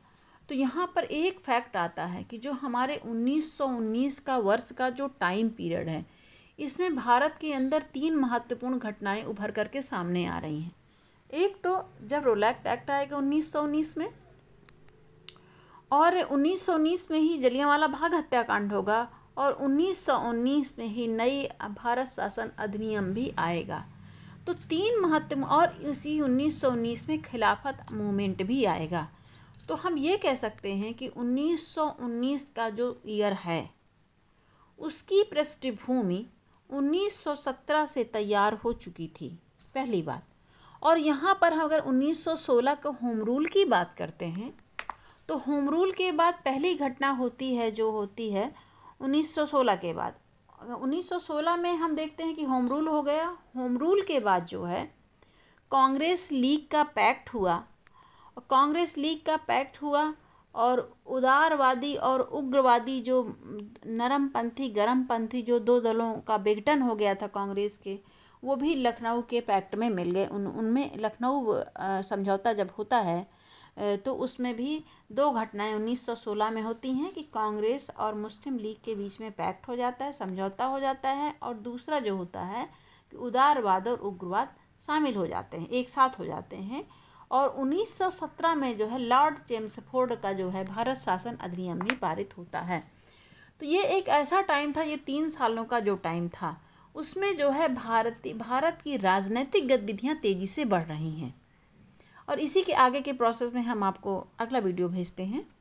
तो 0.49 0.55
यहाँ 0.55 0.91
पर 0.95 1.03
एक 1.03 1.39
फैक्ट 1.39 1.75
आता 1.77 2.05
है 2.05 2.23
कि 2.23 2.37
जो 2.37 2.51
हमारे 2.51 3.01
1919 3.05 4.19
का 4.19 4.37
वर्ष 4.37 4.71
का 4.71 4.89
जो 4.89 5.07
टाइम 5.07 5.49
पीरियड 5.49 5.89
है, 5.89 6.05
इसमें 6.59 6.95
भारत 6.95 7.37
के 7.41 7.53
अंदर 7.53 7.81
तीन 7.81 8.15
महत्वपूर्ण 8.15 8.77
घटनाएँ 8.77 9.23
उभर 9.23 9.51
करके 9.51 9.81
सामने 9.81 10.25
आ 10.25 10.37
रही 10.37 10.61
हैं। 10.61 10.71
एक 11.33 11.61
तो 11.63 11.89
जब 12.07 12.23
रोलैक्ट 12.23 12.67
एक्ट 12.67 12.89
आएगा 12.89 13.17
1919 13.17 13.97
में, 13.97 14.07
और 15.91 16.17
1919 16.17 17.11
में 17.11 17.19
ही 17.19 17.37
जलियांवाला 17.37 17.87
बाग 17.87 18.13
हत्याकांड 18.13 18.73
होगा, 18.73 19.07
और 19.37 19.53
1919 19.53 20.79
में 20.79 20.85
ही 20.85 21.07
नई 21.07 21.47
भारत 21.77 22.07
शासन 22.07 22.51
अधिनियम 22.57 23.13
भी 23.13 23.31
आएगा। 23.37 23.85
तो 24.47 24.53
तीन 24.53 24.99
महत्व, 24.99 25.43
और 25.43 25.67
उसी 25.67 26.19
1919 26.21 27.09
में 27.09 27.21
खिलाफत 27.21 27.85
मूवमेंट 27.91 28.43
भी 28.43 28.63
आएगा। 28.65 29.07
तो 29.69 29.75
हम 29.75 29.97
ये 29.97 30.17
कह 30.17 30.35
सकते 30.35 30.73
हैं 30.73 30.93
कि 30.93 31.07
1919 31.09 32.43
का 32.55 32.69
जो 32.69 32.95
ईयर 33.07 33.33
है, 33.35 33.69
उसकी 34.79 35.23
पृष्ठभूमि 35.23 36.25
1917 36.69 37.85
से 37.85 38.03
तैयार 38.05 38.53
हो 38.55 38.73
चुकी 38.75 39.07
थी, 39.15 39.29
पहली 39.75 40.01
बात। 40.01 40.23
और 40.81 40.97
यहाँ 40.99 41.37
पर 41.41 41.53
हम 41.53 41.65
अगर 41.65 41.79
1916 41.81 42.75
का 42.75 42.89
होम 43.03 43.21
रूल 43.21 43.45
की 43.47 43.65
बात 43.65 43.93
करते 43.97 44.25
हैं 44.27 44.53
तो 45.29 45.37
होम 45.37 45.69
रूल 45.69 45.91
के 45.91 46.11
बाद 46.11 46.33
पहली 46.45 46.73
घटना 46.75 47.09
होती 47.11 47.53
है, 47.55 47.71
जो 47.71 47.89
होती 47.91 48.29
है 48.31 48.53
1916 49.01 49.75
के 49.75 49.93
बाद। 49.93 50.13
1916 50.73 51.57
में 51.57 51.75
हम 51.75 51.95
देखते 51.95 52.23
हैं 52.23 52.35
कि 52.35 52.43
होम 52.43 52.67
रूल 52.67 52.87
हो 52.87 53.01
गया 53.01 53.25
होम 53.55 53.77
रूल 53.77 54.01
के 54.01 54.19
बाद 54.19 54.45
जो 54.45 54.63
है, 54.63 54.83
कांग्रेस 55.71 56.31
लीग 56.31 56.67
का 56.71 56.83
पैक्ट 56.85 57.33
हुआ 57.33 57.63
कांग्रेस 58.41 58.97
लीग 58.97 59.25
का 59.25 59.35
पैक्ट 59.47 59.81
हुआ 59.81 60.13
और 60.55 60.79
उदारवादी 61.07 61.93
और 61.95 62.21
उग्रवादी 62.21 62.99
जो 63.01 63.23
नरमपंथी 63.87 64.69
गरमपंथी 64.69 65.41
जो 65.41 65.59
दो 65.61 65.79
दलों 65.79 66.13
का 66.27 66.35
विघटन 66.37 66.81
हो 66.81 66.95
गया 66.95 67.13
था 67.15 67.27
कांग्रेस 67.29 67.77
के, 67.77 67.99
वो 68.43 68.55
भी 68.55 68.75
लखनऊ 68.75 69.21
के 69.21 69.41
पैक्ट 69.41 69.75
में 69.75 69.89
मिल 69.89 70.11
गए। 70.11 70.25
उन, 70.25 70.47
उनमें 70.47 70.97
लखनऊ 70.97 71.55
समझौता 72.03 72.53
जब 72.53 72.69
होता 72.77 72.97
है 72.99 73.25
तो 73.97 74.13
उसमें 74.15 74.55
भी 74.55 74.83
दो 75.11 75.29
घटनाएँ 75.31 75.73
1916 75.75 76.49
में 76.51 76.61
होती 76.61 76.91
हैं 76.91 77.11
कि 77.13 77.21
कांग्रेस 77.33 77.89
और 77.99 78.13
मुस्लिम 78.15 78.57
लीग 78.57 78.77
के 78.85 78.95
बीच 78.95 79.19
में 79.21 79.31
पैक्ट 79.31 79.67
हो 79.67 79.75
जाता 79.75 80.05
है, 80.05 80.13
समझौता 80.13 80.65
हो 80.65 80.79
जाता 80.79 81.09
है 81.09 81.33
और 81.43 81.53
दूसरा 81.55 81.99
जो 81.99 82.15
होता 82.17 82.41
है 82.43 82.67
कि 83.13 83.17
उदारवाद 83.17 83.87
और 83.87 83.97
उग्रवाद 83.99 84.55
शामिल 84.81 85.15
हो 85.15 85.27
जाते 85.27 85.57
हैं, 85.57 85.69
एक 85.69 85.89
साथ 85.89 86.19
हो 86.19 86.25
जाते 86.25 86.55
हैं। 86.55 86.83
और 87.31 87.49
1917 87.49 88.55
में 88.55 88.77
जो 88.77 88.87
है 88.87 88.99
लॉर्ड 88.99 89.37
चेम्सफोर्ड 89.37 90.15
का 90.15 90.33
जो 90.33 90.49
है 90.49 90.63
भारत 90.65 90.97
शासन 90.97 91.35
अधिनियम 91.35 91.79
भी 91.79 91.95
पारित 91.95 92.37
होता 92.37 92.59
है। 92.59 92.83
तो 93.59 93.65
ये 93.65 93.83
एक 93.83 94.07
ऐसा 94.07 94.41
टाइम 94.41 94.73
था, 94.77 94.81
ये 94.81 94.97
तीन 94.97 95.29
सालों 95.29 95.63
का 95.63 95.79
जो 95.79 95.95
टाइम 95.95 96.29
था, 96.29 96.61
उसमें 96.95 97.35
जो 97.35 97.49
है 97.49 97.73
भारतीय 97.73 98.33
भारत 98.33 98.79
की 98.83 98.97
राजनीतिक 98.97 99.67
गतिविधियाँ 99.67 100.15
तेज़ी 100.15 100.47
से 100.47 100.65
बढ़ 100.65 100.83
रही 100.83 101.11
हैं। 101.11 101.41
और 102.29 102.39
इसी 102.39 102.61
के 102.61 102.73
आगे 102.73 103.01
के 103.01 103.13
प्रोसेस 103.13 103.53
में 103.53 103.61
हम 103.61 103.83
आपको 103.83 104.27
अगला 104.39 104.59
वीडियो 104.59 104.89
भेजते 104.89 105.23
हैं। 105.23 105.56